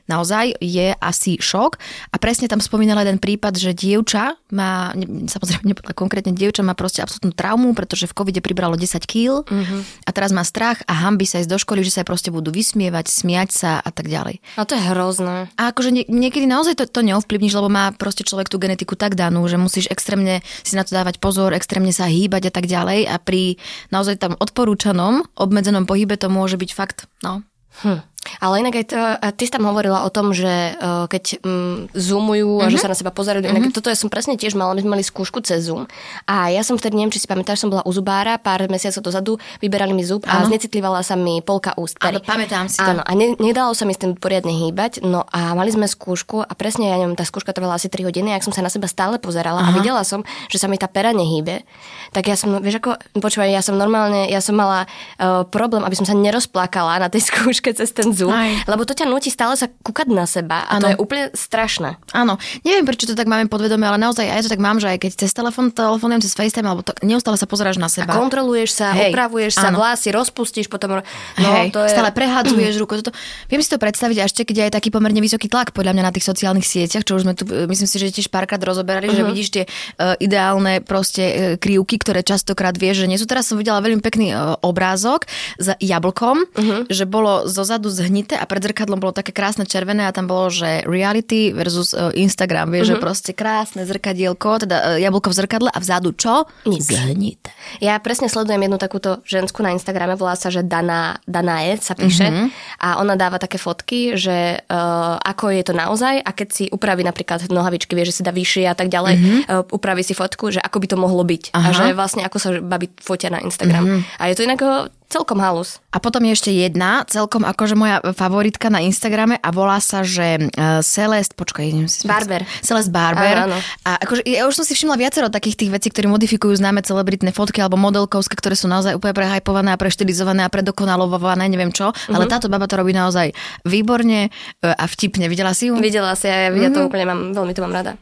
naozaj 0.09 0.57
je 0.57 0.97
asi 0.97 1.37
šok. 1.37 1.77
A 2.09 2.15
presne 2.17 2.49
tam 2.49 2.57
spomínala 2.57 3.05
jeden 3.05 3.21
prípad, 3.21 3.53
že 3.55 3.77
dievča 3.77 4.33
má, 4.49 4.91
samozrejme 5.29 5.63
nepovedala 5.71 5.93
konkrétne, 5.93 6.33
dievča 6.33 6.65
má 6.65 6.73
proste 6.73 7.05
absolútnu 7.05 7.37
traumu, 7.37 7.77
pretože 7.77 8.09
v 8.09 8.17
covide 8.17 8.41
pribralo 8.41 8.73
10 8.73 9.05
kg 9.05 9.45
uh-huh. 9.45 9.81
a 10.03 10.09
teraz 10.09 10.33
má 10.33 10.41
strach 10.41 10.81
a 10.89 11.05
hambi 11.05 11.29
sa 11.29 11.39
ísť 11.39 11.51
do 11.53 11.61
školy, 11.61 11.85
že 11.85 11.93
sa 11.93 12.01
proste 12.01 12.33
budú 12.33 12.49
vysmievať, 12.49 13.05
smiať 13.05 13.49
sa 13.53 13.71
a 13.77 13.89
tak 13.93 14.09
ďalej. 14.09 14.41
A 14.57 14.65
to 14.65 14.73
je 14.73 14.83
hrozné. 14.89 15.53
A 15.55 15.69
akože 15.69 15.93
nie, 15.93 16.03
niekedy 16.09 16.49
naozaj 16.49 16.81
to, 16.81 16.85
to 16.89 17.05
neovplyvníš, 17.05 17.53
lebo 17.53 17.69
má 17.69 17.93
proste 17.93 18.25
človek 18.25 18.49
tú 18.49 18.57
genetiku 18.57 18.97
tak 18.97 19.13
danú, 19.13 19.45
že 19.45 19.61
musíš 19.61 19.85
extrémne 19.93 20.41
si 20.65 20.73
na 20.73 20.81
to 20.81 20.97
dávať 20.97 21.21
pozor, 21.21 21.53
extrémne 21.53 21.93
sa 21.93 22.09
hýbať 22.09 22.49
a 22.49 22.51
tak 22.51 22.65
ďalej 22.65 23.05
a 23.05 23.15
pri 23.21 23.61
naozaj 23.93 24.17
tam 24.17 24.33
odporúčanom 24.39 25.21
obmedzenom 25.37 25.85
pohybe 25.85 26.17
to 26.17 26.31
môže 26.31 26.57
byť 26.57 26.71
fakt, 26.73 27.05
no, 27.21 27.45
Hm. 27.79 28.03
Ale 28.37 28.61
inak 28.61 28.75
aj 28.77 28.85
to, 28.89 28.97
a 28.97 29.27
ty 29.33 29.49
si 29.49 29.51
tam 29.51 29.65
hovorila 29.65 30.05
o 30.05 30.09
tom, 30.13 30.31
že 30.31 30.77
uh, 30.77 31.09
keď 31.09 31.41
um, 31.41 31.89
zoomujú 31.97 32.61
a 32.61 32.69
mm-hmm. 32.69 32.73
že 32.73 32.77
sa 32.77 32.89
na 32.89 32.97
seba 32.97 33.09
pozerajú, 33.09 33.41
mm-hmm. 33.43 33.69
inak 33.69 33.75
toto 33.75 33.89
ja 33.89 33.97
som 33.97 34.13
presne 34.13 34.37
tiež 34.37 34.53
mala, 34.53 34.77
my 34.77 34.81
sme 34.85 34.91
mali 34.99 35.05
skúšku 35.05 35.41
cez 35.41 35.65
Zoom 35.65 35.89
a 36.29 36.53
ja 36.53 36.61
som 36.61 36.77
vtedy, 36.77 36.97
neviem, 36.97 37.13
či 37.13 37.21
si 37.23 37.27
pamätáš, 37.27 37.65
som 37.65 37.69
bola 37.73 37.83
u 37.83 37.91
zubára 37.91 38.37
pár 38.37 38.65
mesiacov 38.69 39.01
dozadu, 39.01 39.33
vyberali 39.59 39.91
mi 39.91 40.05
zub 40.05 40.23
a 40.29 40.45
znecitlivala 40.45 41.01
sa 41.01 41.17
mi 41.17 41.41
polka 41.43 41.73
úst. 41.75 41.97
Áno, 41.99 42.21
pamätám 42.21 42.69
si 42.69 42.79
to. 42.79 42.85
Áno, 42.85 43.01
a 43.03 43.11
ne, 43.17 43.33
nedalo 43.37 43.73
sa 43.73 43.83
mi 43.83 43.93
s 43.93 44.01
tým 44.01 44.15
poriadne 44.15 44.51
hýbať, 44.53 45.03
no 45.03 45.25
a 45.29 45.53
mali 45.57 45.73
sme 45.73 45.89
skúšku 45.89 46.45
a 46.45 46.51
presne, 46.53 46.89
ja 46.89 46.97
neviem, 46.97 47.17
tá 47.17 47.25
skúška 47.25 47.53
trvala 47.53 47.77
asi 47.77 47.91
3 47.91 48.07
hodiny, 48.07 48.33
ak 48.33 48.45
som 48.45 48.53
sa 48.53 48.63
na 48.63 48.71
seba 48.71 48.89
stále 48.89 49.21
pozerala 49.21 49.61
Aha. 49.61 49.69
a 49.71 49.75
videla 49.75 50.01
som, 50.05 50.25
že 50.47 50.57
sa 50.57 50.69
mi 50.69 50.77
tá 50.77 50.87
pera 50.89 51.11
nehýbe, 51.13 51.65
tak 52.13 52.29
ja 52.29 52.35
som, 52.37 52.57
vieš 52.61 52.81
ako, 52.81 52.97
počúvaj, 53.19 53.49
ja 53.49 53.61
som 53.61 53.77
normálne, 53.77 54.27
ja 54.29 54.41
som 54.41 54.57
mala 54.57 54.85
uh, 55.19 55.45
problém, 55.47 55.85
aby 55.85 55.95
som 55.97 56.05
sa 56.05 56.15
nerozplakala 56.17 57.01
na 57.01 57.07
tej 57.07 57.25
skúške 57.29 57.73
cez 57.73 57.91
ten 57.93 58.11
Zoom, 58.19 58.35
Aj. 58.35 58.51
lebo 58.67 58.83
to 58.83 58.91
ťa 58.91 59.07
nutí 59.07 59.31
stále 59.31 59.55
sa 59.55 59.71
kúkať 59.71 60.11
na 60.11 60.27
seba 60.27 60.67
a 60.67 60.77
ano. 60.77 60.83
to 60.83 60.87
je 60.91 60.97
úplne 60.99 61.23
strašné. 61.31 61.95
Áno, 62.11 62.35
neviem 62.67 62.83
prečo 62.83 63.07
to 63.07 63.15
tak 63.15 63.29
máme 63.29 63.47
podvedome, 63.47 63.85
ale 63.87 64.01
naozaj 64.01 64.27
ja 64.27 64.43
to 64.43 64.51
tak 64.51 64.59
mám, 64.59 64.81
že 64.81 64.91
aj 64.91 64.97
keď 65.05 65.11
cez 65.25 65.31
telefón 65.31 65.69
telefonujem 65.69 66.21
cez 66.25 66.33
FaceTime, 66.35 66.67
alebo 66.67 66.81
to, 66.83 66.91
neustále 67.05 67.37
sa 67.37 67.47
pozeráš 67.47 67.77
na 67.77 67.87
seba. 67.87 68.11
A 68.11 68.19
kontroluješ 68.19 68.75
sa, 68.75 68.91
Hej. 68.91 69.13
opravuješ 69.13 69.53
sa, 69.55 69.69
ano. 69.71 69.79
vlasy 69.79 70.09
rozpustíš, 70.11 70.67
potom 70.67 70.99
no, 70.99 71.49
Hej, 71.55 71.71
to 71.71 71.85
je... 71.85 71.93
stále 71.93 72.09
prehadzuješ 72.11 72.75
ruku. 72.81 72.99
Toto. 72.99 73.13
Viem 73.47 73.61
si 73.61 73.69
to 73.69 73.77
predstaviť, 73.77 74.17
a 74.19 74.23
ešte 74.25 74.41
keď 74.43 74.55
je 74.67 74.75
taký 74.75 74.89
pomerne 74.89 75.21
vysoký 75.21 75.47
tlak 75.47 75.71
podľa 75.71 75.95
mňa 75.95 76.03
na 76.09 76.11
tých 76.11 76.25
sociálnych 76.25 76.65
sieťach, 76.65 77.05
čo 77.05 77.15
už 77.15 77.23
sme 77.23 77.33
tu, 77.37 77.45
myslím 77.45 77.87
si, 77.87 77.97
že 78.01 78.09
tiež 78.09 78.27
párkrát 78.33 78.59
rozoberali, 78.59 79.07
uh-huh. 79.07 79.21
že 79.21 79.29
vidíš 79.29 79.49
tie 79.53 79.63
uh, 79.65 80.17
ideálne 80.17 80.81
proste 80.81 81.23
uh, 81.23 81.37
krivky, 81.61 82.01
ktoré 82.01 82.25
častokrát 82.25 82.73
vieš, 82.73 83.05
že 83.05 83.07
nie 83.07 83.19
sú. 83.21 83.29
Teraz 83.29 83.47
som 83.47 83.55
videla 83.55 83.79
veľmi 83.79 84.01
pekný 84.01 84.33
uh, 84.33 84.57
obrázok 84.65 85.29
s 85.61 85.77
jablkom, 85.77 86.49
uh-huh. 86.49 86.81
že 86.89 87.05
bolo 87.05 87.45
zozadu 87.45 87.87
zhnité 88.09 88.35
a 88.35 88.49
pred 88.49 88.65
zrkadlom 88.65 88.97
bolo 88.97 89.13
také 89.13 89.29
krásne 89.29 89.69
červené 89.69 90.09
a 90.09 90.11
tam 90.11 90.25
bolo, 90.25 90.49
že 90.49 90.81
reality 90.89 91.53
versus 91.53 91.93
uh, 91.93 92.09
Instagram, 92.17 92.73
vieš, 92.73 92.89
uh-huh. 92.89 92.99
že 92.99 93.03
proste 93.05 93.31
krásne 93.37 93.85
zrkadielko, 93.85 94.65
teda 94.65 94.77
uh, 94.77 94.97
jablko 94.97 95.29
v 95.29 95.35
zrkadle 95.37 95.69
a 95.69 95.77
vzadu 95.77 96.17
čo? 96.17 96.49
Nič. 96.65 96.89
Zhnité. 96.89 97.53
Ja 97.77 98.01
presne 98.01 98.25
sledujem 98.25 98.65
jednu 98.65 98.81
takúto 98.81 99.21
žensku 99.23 99.61
na 99.61 99.71
Instagrame, 99.77 100.17
volá 100.17 100.33
sa, 100.33 100.49
že 100.49 100.65
Dana, 100.65 101.21
Danae 101.29 101.77
sa 101.77 101.93
píše 101.93 102.25
uh-huh. 102.25 102.49
a 102.81 102.97
ona 102.97 103.13
dáva 103.13 103.37
také 103.37 103.61
fotky, 103.61 104.17
že 104.17 104.65
uh, 104.65 105.15
ako 105.21 105.53
je 105.53 105.63
to 105.63 105.73
naozaj 105.77 106.17
a 106.19 106.29
keď 106.33 106.47
si 106.49 106.63
upraví 106.73 107.05
napríklad 107.05 107.45
nohavičky, 107.53 107.93
vie, 107.93 108.09
že 108.09 108.19
si 108.19 108.25
dá 108.25 108.33
vyššie 108.33 108.65
a 108.65 108.75
tak 108.75 108.89
ďalej, 108.89 109.15
uh-huh. 109.15 109.69
uh, 109.69 109.75
upraví 109.75 110.01
si 110.01 110.17
fotku, 110.17 110.49
že 110.49 110.59
ako 110.59 110.81
by 110.81 110.87
to 110.89 110.97
mohlo 110.97 111.21
byť 111.21 111.53
uh-huh. 111.53 111.61
a 111.61 111.69
že 111.75 111.85
vlastne 111.93 112.25
ako 112.25 112.37
sa 112.41 112.49
babi 112.57 112.89
fotia 112.97 113.29
na 113.29 113.43
Instagram. 113.43 113.83
Uh-huh. 113.85 114.01
A 114.17 114.33
je 114.33 114.35
to 114.35 114.45
inak 114.47 114.89
celkom 115.09 115.41
halus. 115.41 115.81
A 115.89 115.97
potom 115.97 116.21
je 116.21 116.37
ešte 116.37 116.51
jedna, 116.53 117.01
celkom 117.09 117.41
akože 117.41 117.73
moja 117.73 117.97
favoritka 118.13 118.69
na 118.69 118.85
Instagrame 118.85 119.41
a 119.41 119.49
volá 119.49 119.81
sa, 119.81 120.05
že 120.05 120.37
uh, 120.37 120.85
Celeste, 120.85 121.33
počkaj, 121.33 121.65
idem 121.65 121.89
si... 121.89 122.05
Barber. 122.05 122.45
Celeste 122.61 122.93
Barber. 122.93 123.49
Áno, 123.49 123.57
áno. 123.57 123.57
A 123.89 123.97
akože 124.05 124.21
ja 124.29 124.45
už 124.45 124.61
som 124.61 124.65
si 124.69 124.77
všimla 124.77 125.01
viacero 125.01 125.33
takých 125.33 125.65
tých 125.65 125.71
vecí, 125.73 125.87
ktoré 125.89 126.05
modifikujú 126.05 126.53
známe 126.53 126.85
celebritné 126.85 127.33
fotky 127.33 127.57
alebo 127.57 127.81
modelkovské, 127.81 128.37
ktoré 128.37 128.53
sú 128.53 128.69
naozaj 128.69 128.93
úplne 128.93 129.17
prehypované 129.17 129.73
a 129.73 129.81
preštilizované 129.81 130.45
a 130.45 130.53
predokonalovované, 130.53 131.49
neviem 131.49 131.73
čo. 131.73 131.89
Uh-huh. 131.89 132.13
Ale 132.13 132.29
táto 132.29 132.45
baba 132.45 132.69
to 132.69 132.77
robí 132.77 132.93
naozaj 132.93 133.33
výborne 133.65 134.29
uh, 134.29 134.77
a 134.77 134.85
vtipne. 134.85 135.25
Videla 135.25 135.57
si 135.57 135.73
ju? 135.73 135.75
Videla 135.81 136.13
si, 136.13 136.29
ja, 136.29 136.47
ja, 136.47 136.49
uh-huh. 136.53 136.69
to 136.69 136.79
úplne 136.85 137.09
mám, 137.09 137.19
veľmi 137.33 137.57
to 137.57 137.65
mám 137.65 137.73
rada. 137.73 137.97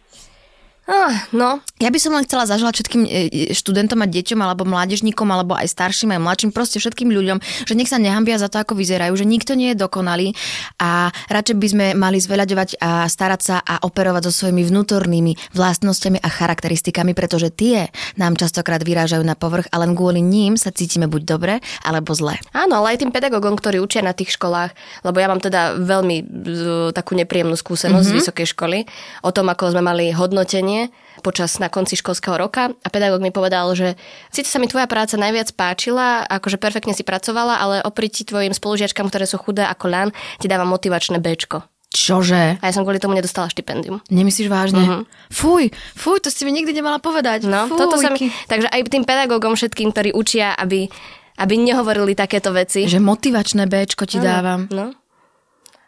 Ah, 0.87 1.27
no, 1.35 1.59
Ja 1.83 1.91
by 1.91 1.99
som 1.99 2.15
len 2.15 2.23
chcela 2.23 2.47
zaželať 2.47 2.79
všetkým 2.79 3.03
e, 3.03 3.09
e, 3.27 3.43
študentom 3.51 3.99
a 3.99 4.07
deťom, 4.07 4.39
alebo 4.39 4.63
mládežníkom, 4.63 5.27
alebo 5.27 5.51
aj 5.51 5.67
starším, 5.67 6.15
aj 6.15 6.23
mladším, 6.23 6.51
proste 6.55 6.79
všetkým 6.79 7.11
ľuďom, 7.11 7.43
že 7.67 7.75
nech 7.75 7.91
sa 7.91 7.99
nehambia 7.99 8.39
za 8.39 8.47
to, 8.47 8.63
ako 8.63 8.71
vyzerajú, 8.79 9.11
že 9.19 9.27
nikto 9.27 9.59
nie 9.59 9.75
je 9.75 9.83
dokonalý 9.83 10.31
a 10.79 11.11
radšej 11.27 11.55
by 11.59 11.67
sme 11.67 11.85
mali 11.91 12.23
zveľaďovať 12.23 12.79
a 12.79 13.03
starať 13.03 13.41
sa 13.43 13.59
a 13.59 13.83
operovať 13.83 14.31
so 14.31 14.47
svojimi 14.47 14.63
vnútornými 14.63 15.51
vlastnosťami 15.51 16.23
a 16.23 16.29
charakteristikami, 16.31 17.11
pretože 17.11 17.51
tie 17.51 17.91
nám 18.15 18.39
častokrát 18.39 18.79
vyrážajú 18.79 19.27
na 19.27 19.35
povrch 19.35 19.67
a 19.75 19.83
len 19.83 19.91
kvôli 19.91 20.23
ním 20.23 20.55
sa 20.55 20.71
cítime 20.71 21.11
buď 21.11 21.21
dobre, 21.27 21.53
alebo 21.83 22.15
zle. 22.15 22.39
Áno, 22.55 22.79
ale 22.79 22.95
aj 22.95 23.03
tým 23.03 23.11
pedagógom, 23.11 23.59
ktorí 23.59 23.83
učia 23.83 24.07
na 24.07 24.15
tých 24.15 24.39
školách, 24.39 24.71
lebo 25.03 25.19
ja 25.19 25.27
mám 25.27 25.43
teda 25.43 25.75
veľmi 25.83 26.17
z, 26.47 26.63
takú 26.95 27.11
nepríjemnú 27.19 27.59
skúsenosť 27.59 28.07
mm-hmm. 28.07 28.17
z 28.17 28.19
vysokej 28.23 28.47
školy 28.55 28.79
o 29.27 29.35
tom, 29.35 29.51
ako 29.51 29.75
sme 29.75 29.83
mali 29.83 30.15
hodnotenie 30.15 30.76
počas 31.25 31.57
na 31.57 31.67
konci 31.67 31.97
školského 31.97 32.37
roka 32.37 32.71
a 32.71 32.87
pedagóg 32.87 33.19
mi 33.23 33.33
povedal, 33.33 33.73
že 33.73 33.97
síce 34.29 34.47
sa 34.47 34.61
mi 34.61 34.69
tvoja 34.69 34.85
práca 34.85 35.17
najviac 35.17 35.53
páčila, 35.57 36.23
akože 36.29 36.61
perfektne 36.61 36.93
si 36.93 37.01
pracovala, 37.01 37.57
ale 37.57 37.75
oproti 37.83 38.23
tvojim 38.23 38.53
spolužiačkám, 38.53 39.09
ktoré 39.09 39.25
sú 39.25 39.41
chudé 39.41 39.65
ako 39.65 39.85
ľan, 39.89 40.09
ti 40.37 40.45
dávam 40.45 40.69
motivačné 40.69 41.17
Bčko. 41.17 41.65
Čože? 41.87 42.59
A 42.59 42.63
ja 42.67 42.73
som 42.75 42.83
kvôli 42.83 42.99
tomu 42.99 43.15
nedostala 43.15 43.47
štipendium. 43.47 44.03
Nemyslíš 44.11 44.51
vážne? 44.51 44.83
Mm-hmm. 44.83 45.01
Fuj, 45.31 45.71
fuj, 45.95 46.17
to 46.19 46.29
si 46.29 46.43
mi 46.43 46.51
nikdy 46.51 46.75
nemala 46.75 46.99
povedať. 46.99 47.47
No, 47.47 47.71
fuj, 47.71 47.79
toto 47.79 47.95
sa 47.95 48.11
mi... 48.11 48.27
Takže 48.27 48.67
aj 48.67 48.91
tým 48.91 49.07
pedagógom 49.07 49.55
všetkým, 49.55 49.95
ktorí 49.95 50.11
učia, 50.11 50.51
aby, 50.59 50.91
aby 51.39 51.53
nehovorili 51.55 52.13
takéto 52.13 52.51
veci. 52.51 52.85
Že 52.85 52.99
motivačné 53.01 53.65
Bčko 53.71 54.03
ti 54.03 54.19
dávam. 54.19 54.67
No. 54.67 54.93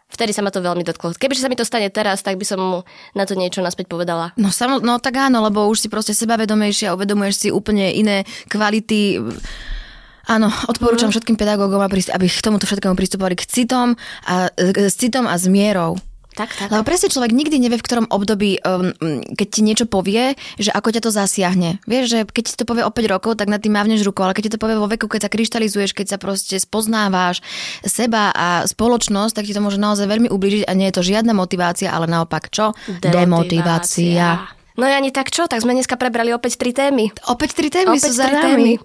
Vtedy 0.09 0.33
sa 0.33 0.41
ma 0.41 0.49
to 0.49 0.59
veľmi 0.59 0.81
dotklo. 0.81 1.13
Kebyže 1.13 1.45
sa 1.45 1.49
mi 1.53 1.55
to 1.55 1.61
stane 1.61 1.85
teraz, 1.93 2.25
tak 2.25 2.41
by 2.41 2.45
som 2.45 2.59
mu 2.59 2.79
na 3.13 3.29
to 3.29 3.37
niečo 3.37 3.61
naspäť 3.61 3.93
povedala. 3.93 4.33
No, 4.41 4.49
samo, 4.49 4.81
no 4.81 4.97
tak 4.97 5.21
áno, 5.21 5.45
lebo 5.45 5.69
už 5.69 5.85
si 5.85 5.87
proste 5.87 6.17
sebavedomejšia, 6.17 6.97
uvedomuješ 6.97 7.35
si 7.37 7.47
úplne 7.53 7.93
iné 7.93 8.25
kvality. 8.49 9.21
Áno, 10.25 10.49
odporúčam 10.65 11.09
mm. 11.09 11.13
všetkým 11.13 11.37
pedagógom, 11.37 11.81
aby 11.85 12.25
k 12.25 12.41
tomuto 12.41 12.65
všetkému 12.65 12.97
pristupovali 12.97 13.37
k 13.37 13.45
citom 13.45 13.93
a, 14.25 14.49
s 14.57 14.97
citom 14.97 15.29
a 15.29 15.37
s 15.37 15.45
mierou. 15.45 15.97
Tak, 16.39 16.55
tak. 16.55 16.67
Lebo 16.71 16.87
presne 16.87 17.11
človek 17.11 17.35
nikdy 17.35 17.59
nevie, 17.59 17.75
v 17.75 17.83
ktorom 17.83 18.07
období, 18.07 18.63
um, 18.63 18.95
keď 19.35 19.47
ti 19.51 19.59
niečo 19.59 19.85
povie, 19.91 20.39
že 20.55 20.71
ako 20.71 20.95
ťa 20.95 21.01
to 21.03 21.11
zasiahne. 21.11 21.83
Vieš, 21.83 22.05
že 22.07 22.19
keď 22.23 22.43
ti 22.47 22.53
to 22.55 22.63
povie 22.63 22.87
o 22.87 22.91
5 22.95 23.11
rokov, 23.11 23.35
tak 23.35 23.51
na 23.51 23.59
tým 23.59 23.75
mávneš 23.75 24.07
rukou, 24.07 24.23
ale 24.23 24.31
keď 24.31 24.47
ti 24.47 24.53
to 24.55 24.61
povie 24.63 24.79
vo 24.79 24.87
veku, 24.87 25.11
keď 25.11 25.27
sa 25.27 25.33
kryštalizuješ, 25.35 25.91
keď 25.91 26.15
sa 26.15 26.17
proste 26.17 26.55
spoznávaš 26.55 27.43
seba 27.83 28.31
a 28.31 28.63
spoločnosť, 28.63 29.35
tak 29.35 29.51
ti 29.51 29.53
to 29.53 29.59
môže 29.59 29.75
naozaj 29.75 30.07
veľmi 30.07 30.31
ublížiť 30.31 30.63
a 30.63 30.71
nie 30.79 30.87
je 30.87 30.95
to 30.95 31.03
žiadna 31.03 31.35
motivácia, 31.35 31.91
ale 31.91 32.07
naopak 32.07 32.47
čo? 32.47 32.71
Demotivácia. 33.03 33.19
Demotivácia. 33.27 34.59
No 34.79 34.87
ja 34.87 34.95
ani 34.95 35.11
tak 35.11 35.27
čo, 35.27 35.43
tak 35.43 35.59
sme 35.59 35.75
dneska 35.75 35.99
prebrali 35.99 36.31
opäť 36.31 36.55
tri 36.55 36.71
témy. 36.71 37.11
Opäť 37.27 37.59
tri 37.59 37.67
témy 37.67 37.99
Opäť 37.99 38.15
sú 38.15 38.15
za 38.15 38.31
nami. 38.31 38.79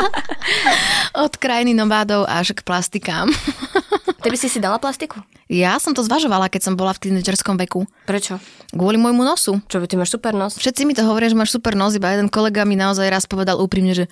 Od 1.24 1.32
krajiny 1.40 1.72
nomádov 1.72 2.28
až 2.28 2.52
k 2.52 2.60
plastikám. 2.60 3.32
Ty 4.20 4.28
by 4.28 4.36
si 4.36 4.52
si 4.52 4.60
dala 4.60 4.76
plastiku? 4.76 5.24
Ja 5.48 5.80
som 5.80 5.96
to 5.96 6.04
zvažovala, 6.04 6.52
keď 6.52 6.70
som 6.70 6.74
bola 6.76 6.92
v 6.92 7.08
tínedžerskom 7.08 7.56
veku. 7.56 7.88
Prečo? 8.04 8.36
Kvôli 8.70 9.00
môjmu 9.00 9.24
nosu. 9.24 9.58
Čo 9.66 9.80
by 9.80 9.86
ty 9.88 9.96
máš 9.96 10.12
super 10.12 10.36
nos? 10.36 10.60
Všetci 10.60 10.84
mi 10.84 10.92
to 10.92 11.08
hovoria, 11.08 11.32
že 11.32 11.40
máš 11.40 11.56
super 11.56 11.72
nos, 11.72 11.96
iba 11.96 12.12
jeden 12.12 12.28
kolega 12.28 12.68
mi 12.68 12.76
naozaj 12.76 13.08
raz 13.08 13.24
povedal 13.24 13.56
úprimne, 13.58 13.96
že 13.96 14.06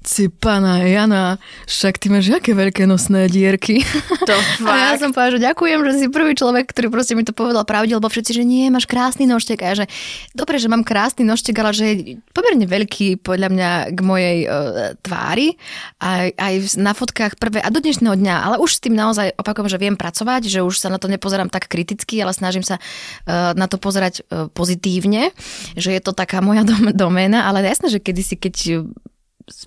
Ci 0.00 0.32
pana 0.32 0.80
Jana, 0.80 1.36
však 1.68 2.00
ty 2.00 2.08
máš 2.08 2.32
aké 2.32 2.56
veľké 2.56 2.88
nosné 2.88 3.28
dierky. 3.28 3.84
To 4.24 4.32
A 4.64 4.72
ja 4.72 4.96
fakt. 4.96 5.04
som 5.04 5.12
povedala, 5.12 5.36
že 5.36 5.44
ďakujem, 5.44 5.78
že 5.84 5.92
si 6.00 6.06
prvý 6.08 6.32
človek, 6.32 6.72
ktorý 6.72 6.88
proste 6.88 7.12
mi 7.12 7.20
to 7.20 7.36
povedal 7.36 7.68
pravde, 7.68 7.92
lebo 7.92 8.08
všetci, 8.08 8.32
že 8.32 8.48
nie, 8.48 8.72
máš 8.72 8.88
krásny 8.88 9.28
nožtek. 9.28 9.60
A 9.60 9.76
ja, 9.76 9.84
že 9.84 9.86
dobre, 10.32 10.56
že 10.56 10.72
mám 10.72 10.88
krásny 10.88 11.28
nožtek, 11.28 11.52
ale 11.60 11.76
že 11.76 11.84
je 11.84 11.96
pomerne 12.32 12.64
veľký 12.64 13.20
podľa 13.20 13.52
mňa 13.52 13.70
k 13.92 13.98
mojej 14.00 14.38
uh, 14.48 14.96
tvári. 15.04 15.60
Aj, 16.00 16.32
aj 16.32 16.80
na 16.80 16.96
fotkách 16.96 17.36
prvé 17.36 17.60
a 17.60 17.68
do 17.68 17.84
dnešného 17.84 18.16
dňa, 18.16 18.36
ale 18.40 18.56
už 18.56 18.80
s 18.80 18.80
tým 18.80 18.96
naozaj 18.96 19.36
opakujem, 19.36 19.49
že 19.54 19.78
viem 19.80 19.96
pracovať, 19.98 20.46
že 20.46 20.60
už 20.62 20.78
sa 20.78 20.88
na 20.90 20.98
to 20.98 21.10
nepozerám 21.10 21.50
tak 21.50 21.66
kriticky, 21.66 22.20
ale 22.22 22.34
snažím 22.34 22.62
sa 22.62 22.78
uh, 22.78 23.52
na 23.54 23.66
to 23.66 23.78
pozerať 23.78 24.22
uh, 24.26 24.46
pozitívne, 24.52 25.30
že 25.74 25.94
je 25.94 26.00
to 26.02 26.12
taká 26.14 26.42
moja 26.42 26.66
dom- 26.70 26.94
doména, 26.94 27.46
ale 27.46 27.64
jasné, 27.64 27.90
že 27.90 28.02
kedysi, 28.02 28.36
keď 28.36 28.54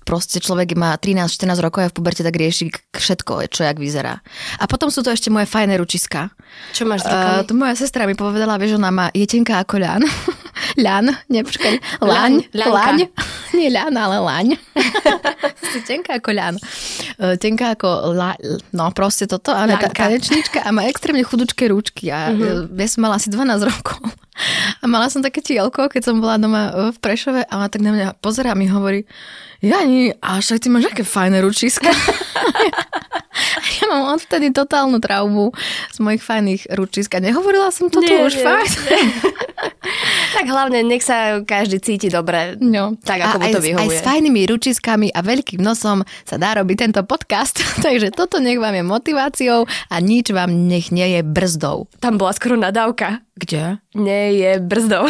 proste 0.04 0.40
človek 0.40 0.74
má 0.76 0.96
13-14 0.96 1.60
rokov 1.60 1.80
a 1.84 1.90
v 1.92 1.96
puberte 1.96 2.24
tak 2.24 2.34
rieši 2.34 2.72
všetko, 2.96 3.44
čo 3.52 3.68
jak 3.68 3.76
vyzerá. 3.76 4.24
A 4.56 4.64
potom 4.64 4.88
sú 4.88 5.04
to 5.04 5.12
ešte 5.12 5.28
moje 5.28 5.44
fajné 5.44 5.76
ručiská. 5.76 6.32
Čo 6.72 6.88
máš 6.88 7.04
s 7.04 7.08
Uh, 7.08 7.12
rukami? 7.12 7.44
to 7.44 7.52
moja 7.54 7.74
sestra 7.76 8.08
mi 8.08 8.16
povedala, 8.16 8.56
vieš, 8.56 8.80
ona 8.80 8.88
má, 8.88 9.06
je 9.12 9.26
tenká 9.28 9.60
ako 9.60 9.76
ľan. 9.82 10.02
ľan, 10.84 11.12
nie, 11.28 11.44
počkaj, 11.44 12.00
laň, 12.00 12.48
laň. 12.56 12.96
Nie 13.58 13.70
ľan, 13.70 13.94
ale 13.94 14.18
laň. 14.18 14.46
si 15.70 15.78
tenká 15.86 16.18
ako 16.18 16.34
ľan. 16.34 16.54
Uh, 17.14 17.38
tenká 17.38 17.78
ako, 17.78 18.10
la, 18.10 18.34
no 18.74 18.90
proste 18.90 19.30
toto, 19.30 19.54
a 19.54 19.64
ona 19.64 19.78
ta, 19.78 19.86
Ľanka. 19.86 20.02
tanečníčka 20.06 20.58
a 20.66 20.68
má 20.74 20.86
extrémne 20.90 21.22
chudučké 21.22 21.70
ručky 21.70 22.10
a 22.10 22.34
uh-huh. 22.34 22.66
ja 22.74 22.88
som 22.90 23.06
mala 23.06 23.22
asi 23.22 23.30
12 23.30 23.70
rokov. 23.70 24.02
A 24.82 24.90
mala 24.90 25.06
som 25.06 25.22
také 25.22 25.38
tielko, 25.38 25.86
keď 25.86 26.10
som 26.10 26.18
bola 26.18 26.34
doma 26.42 26.74
uh, 26.74 26.90
v 26.90 26.98
Prešove 26.98 27.46
a 27.46 27.52
ona 27.54 27.70
tak 27.70 27.86
na 27.86 27.94
mňa 27.94 28.18
pozerá 28.18 28.50
a 28.50 28.58
mi 28.58 28.66
hovorí, 28.66 29.06
Jani, 29.64 30.12
a 30.18 30.38
však 30.38 30.60
ty 30.60 30.68
máš 30.68 30.84
aké 30.86 31.00
fajné 31.00 31.40
ručiska. 31.40 31.88
ja 33.80 33.84
mám 33.88 34.14
odtedy 34.14 34.52
totálnu 34.52 35.00
traumu 35.00 35.50
z 35.90 35.98
mojich 35.98 36.20
fajných 36.20 36.62
ručisk. 36.72 37.14
A 37.14 37.20
nehovorila 37.20 37.72
som 37.72 37.88
to 37.88 37.98
tu 37.98 38.06
Nie, 38.06 38.24
už 38.24 38.34
nie. 38.36 38.44
fakt. 38.44 38.74
Tak 40.34 40.50
hlavne 40.50 40.82
nech 40.82 41.04
sa 41.04 41.44
každý 41.46 41.78
cíti 41.78 42.08
dobre. 42.10 42.58
No. 42.58 42.98
Tak, 42.98 43.20
ako 43.22 43.36
a 43.36 43.40
mu 43.40 43.44
aj, 43.46 43.52
to 43.54 43.60
aj 43.60 43.66
vyhovuje. 43.70 43.94
s 43.94 44.00
fajnými 44.02 44.42
ručiskami 44.50 45.08
a 45.14 45.20
veľkým 45.22 45.62
nosom 45.62 46.02
sa 46.26 46.36
dá 46.36 46.58
robiť 46.58 46.76
tento 46.88 47.00
podcast. 47.06 47.62
Takže 47.86 48.10
toto 48.10 48.42
nech 48.42 48.58
vám 48.58 48.74
je 48.74 48.82
motiváciou 48.82 49.60
a 49.64 49.96
nič 50.02 50.34
vám 50.34 50.50
nech 50.66 50.90
nie 50.90 51.14
je 51.14 51.20
brzdou. 51.22 51.86
Tam 52.02 52.18
bola 52.18 52.34
skoro 52.34 52.58
nadávka. 52.58 53.22
Kde? 53.38 53.78
Nie 53.94 54.34
je 54.34 54.50
brzdou. 54.58 55.06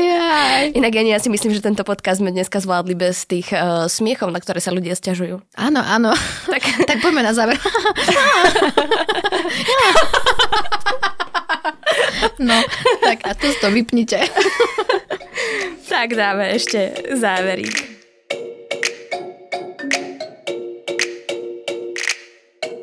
Jaj. 0.00 0.72
Inak 0.76 0.92
ja 0.94 1.18
si 1.18 1.28
myslím, 1.28 1.52
že 1.52 1.64
tento 1.64 1.84
podcast 1.84 2.22
sme 2.22 2.32
dneska 2.32 2.60
zvládli 2.62 2.94
bez 2.94 3.26
tých 3.26 3.50
uh, 3.52 3.90
smiechov, 3.90 4.30
na 4.30 4.40
ktoré 4.40 4.62
sa 4.62 4.72
ľudia 4.72 4.94
stiažujú. 4.94 5.42
Áno, 5.58 5.80
áno. 5.82 6.14
Tak, 6.46 6.62
tak 6.88 6.98
poďme 7.02 7.26
na 7.26 7.34
záver. 7.34 7.56
No, 12.40 12.56
tak 13.04 13.20
a 13.28 13.36
tu 13.36 13.52
to 13.60 13.68
vypnite. 13.68 14.16
Tak 15.88 16.16
dáme 16.16 16.56
ešte 16.56 17.12
záverík. 17.12 17.89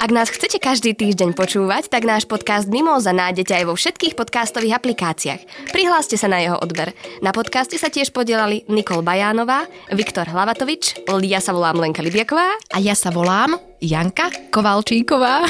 Ak 0.08 0.15
nás 0.15 0.32
chcete 0.32 0.63
každý 0.63 0.96
týždeň 0.96 1.36
počúvať, 1.36 1.91
tak 1.91 2.08
náš 2.08 2.24
podcast 2.24 2.72
Mimoza 2.72 3.12
nájdete 3.12 3.52
aj 3.52 3.63
vo 3.67 3.76
všetkých 3.76 4.15
podcastových 4.15 4.80
aplikáciách. 4.80 5.67
Prihláste 5.76 6.15
sa 6.15 6.32
na 6.32 6.39
jeho 6.39 6.56
odber. 6.56 6.96
Na 7.20 7.36
podcaste 7.36 7.76
sa 7.76 7.91
tiež 7.91 8.15
podielali 8.15 8.63
Nikol 8.72 9.04
Bajánová, 9.04 9.67
Viktor 9.91 10.32
Hlavatovič, 10.32 11.04
ja 11.28 11.43
sa 11.43 11.52
volám 11.52 11.84
Lenka 11.84 12.00
Libiaková 12.00 12.56
A 12.72 12.80
ja 12.80 12.96
sa 12.96 13.12
volám 13.12 13.60
Janka 13.84 14.32
Kovalčíková. 14.48 15.43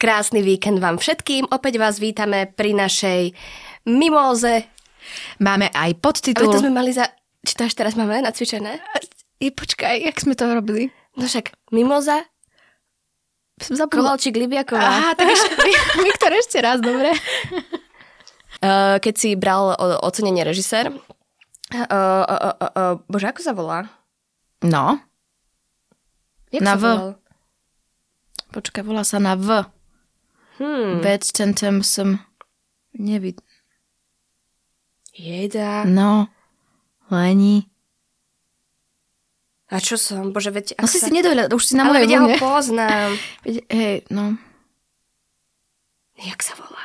Krásny 0.00 0.40
víkend 0.40 0.80
vám 0.80 0.96
všetkým. 0.96 1.52
Opäť 1.52 1.76
vás 1.76 2.00
vítame 2.00 2.48
pri 2.48 2.72
našej 2.72 3.36
mimóze. 3.84 4.64
Máme 5.36 5.68
aj 5.68 5.92
podtitul. 6.00 6.48
to 6.48 6.64
sme 6.64 6.72
mali 6.72 6.88
za... 6.88 7.04
Či 7.44 7.52
to 7.52 7.68
až 7.68 7.76
teraz 7.76 8.00
máme 8.00 8.24
nacvičené? 8.24 8.80
I 9.44 9.52
počkaj, 9.52 10.00
jak 10.00 10.16
sme 10.16 10.32
to 10.32 10.48
robili? 10.48 10.88
No 11.20 11.28
však 11.28 11.52
mimoza. 11.68 12.24
Kovalčík 13.60 14.40
Libiaková. 14.40 14.80
Aha, 14.80 15.10
tak 15.12 15.36
ešte, 15.36 15.52
Viktor, 16.08 16.32
ešte 16.32 16.64
raz, 16.64 16.80
dobre. 16.80 17.12
Keď 19.04 19.14
si 19.16 19.36
bral 19.36 19.76
ocenenie 20.00 20.48
režisér, 20.48 20.96
bože, 23.04 23.26
ako 23.28 23.40
sa 23.44 23.52
volá? 23.52 23.84
No, 24.64 24.96
Jak 26.52 26.64
Na 26.64 26.72
sa 26.72 26.80
V. 26.80 26.84
volal? 26.88 27.12
počkaj, 28.50 28.82
volá 28.84 29.04
sa 29.04 29.20
na 29.20 29.36
V. 29.36 29.79
Hmm. 30.60 31.00
Bad 31.00 31.24
tentem 31.24 31.80
som... 31.80 32.20
Nevid... 32.92 33.40
Jeda. 35.16 35.84
No, 35.84 36.30
Leni. 37.10 37.66
A 39.70 39.78
čo 39.78 39.98
som? 39.98 40.30
Bože, 40.34 40.50
veď... 40.50 40.78
No 40.78 40.86
si 40.86 40.98
sa... 40.98 41.08
si 41.08 41.14
nedohľadal, 41.14 41.54
už 41.54 41.64
si 41.64 41.74
na 41.78 41.86
Ale 41.86 41.90
mojej 41.90 42.02
veď 42.06 42.10
ja 42.10 42.20
ho 42.20 42.28
poznám. 42.38 43.10
Veď, 43.44 43.56
Hej, 43.70 43.96
no, 44.10 44.34
Jak 46.20 46.40
sa 46.42 46.54
volá? 46.58 46.84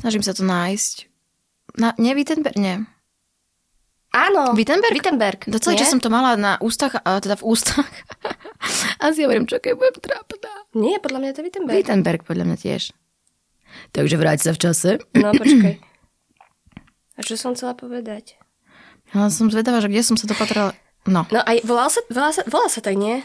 snažím 0.00 0.22
sa 0.22 0.32
to 0.36 0.44
nájsť. 0.46 1.10
Na, 1.76 1.92
Nevitenberg, 1.98 2.56
nie. 2.56 2.86
Áno. 4.16 4.56
Wittenberg? 4.56 4.96
Wittenberg. 4.96 5.40
Do 5.44 5.60
celý 5.60 5.76
nie? 5.76 5.82
čas 5.84 5.92
som 5.92 6.00
to 6.00 6.08
mala 6.08 6.40
na 6.40 6.56
ústach, 6.64 6.96
a 7.04 7.20
teda 7.20 7.36
v 7.36 7.44
ústach. 7.52 7.84
A 9.02 9.12
si 9.12 9.28
hovorím, 9.28 9.44
čo 9.44 9.60
keď 9.60 9.76
budem 9.76 9.96
trápna. 10.00 10.35
Nie, 10.76 11.00
podľa 11.00 11.18
mňa 11.18 11.30
to 11.32 11.40
je 11.40 11.46
Wittenberg. 11.48 11.76
Wittenberg 11.80 12.20
podľa 12.22 12.44
mňa 12.44 12.56
tiež. 12.60 12.92
Takže 13.90 14.16
vráť 14.16 14.38
sa 14.44 14.50
v 14.52 14.60
čase. 14.60 14.90
No, 15.16 15.32
počkaj. 15.32 15.80
A 17.16 17.20
čo 17.24 17.34
som 17.34 17.56
chcela 17.56 17.72
povedať? 17.72 18.36
Ja 19.10 19.32
som 19.32 19.48
zvedavá, 19.48 19.80
že 19.80 19.88
kde 19.88 20.04
som 20.04 20.20
sa 20.20 20.28
dopatrala. 20.28 20.76
No. 21.08 21.24
No 21.32 21.40
aj 21.40 21.64
volal 21.64 21.88
sa, 21.88 22.04
volá 22.12 22.28
sa, 22.28 22.44
volá 22.44 22.68
sa 22.68 22.84
tak, 22.84 22.98
nie? 22.98 23.24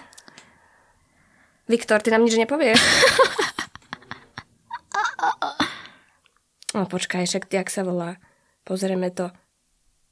Viktor, 1.67 1.99
ty 1.99 2.07
nám 2.07 2.23
nič 2.23 2.39
nepovieš? 2.39 2.79
No 6.71 6.87
počkaj, 6.87 7.27
však 7.27 7.51
jak 7.51 7.67
sa 7.67 7.83
volá? 7.83 8.15
Pozrieme 8.63 9.11
to. 9.11 9.27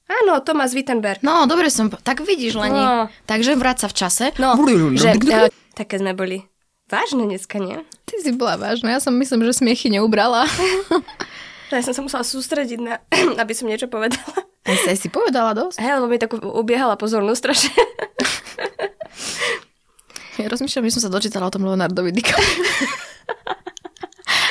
Áno, 0.09 0.43
Thomas 0.43 0.75
Wittenberg. 0.75 1.23
No, 1.23 1.47
dobre 1.47 1.71
som... 1.71 1.87
po- 1.87 2.01
Tak 2.01 2.19
vidíš, 2.19 2.59
Leni. 2.59 2.75
No. 2.75 3.07
Takže 3.23 3.55
vráť 3.55 3.85
sa 3.85 3.87
v 3.87 3.95
čase. 3.95 4.25
No, 4.35 4.57
že 4.91 5.15
e, 5.15 5.47
také 5.71 6.01
sme 6.01 6.11
boli. 6.11 6.48
Vážne 6.89 7.29
dneska, 7.29 7.61
nie? 7.61 7.85
Ty 8.09 8.15
si 8.17 8.33
bola 8.33 8.57
vážna. 8.57 8.97
Ja 8.97 8.99
som 8.99 9.13
myslím, 9.13 9.45
že 9.45 9.61
smiechy 9.61 9.93
neubrala. 9.93 10.49
Ja 11.69 11.85
som 11.85 11.93
sa 11.93 12.01
musela 12.01 12.25
sústrediť, 12.25 12.81
na, 12.81 12.97
aby 13.45 13.53
som 13.53 13.69
niečo 13.69 13.85
povedala. 13.85 14.41
Aj 14.65 14.73
si, 14.73 14.89
aj 14.89 14.97
si 14.97 15.05
povedala 15.05 15.53
dosť. 15.53 15.77
Hej, 15.77 16.01
lebo 16.01 16.09
mi 16.09 16.17
tak 16.17 16.33
ubiehala 16.41 16.97
pozornosť 16.97 17.37
strašne. 17.37 17.77
Ja 20.41 20.49
rozmýšľam, 20.49 20.89
že 20.89 20.97
som 20.97 21.03
sa 21.05 21.13
dočítala 21.13 21.45
o 21.45 21.53
tom 21.53 21.69
Leonardovi 21.69 22.09
DiCaprio. 22.09 22.65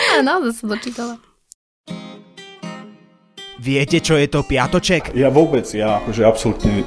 A 0.14 0.22
naozaj 0.22 0.62
sa 0.62 0.64
dočítala. 0.70 1.14
Viete, 3.58 3.98
čo 3.98 4.14
je 4.14 4.30
to 4.30 4.46
piatoček? 4.46 5.10
Ja 5.18 5.34
vôbec, 5.34 5.66
ja 5.74 5.98
akože 5.98 6.22
absolútne 6.22 6.86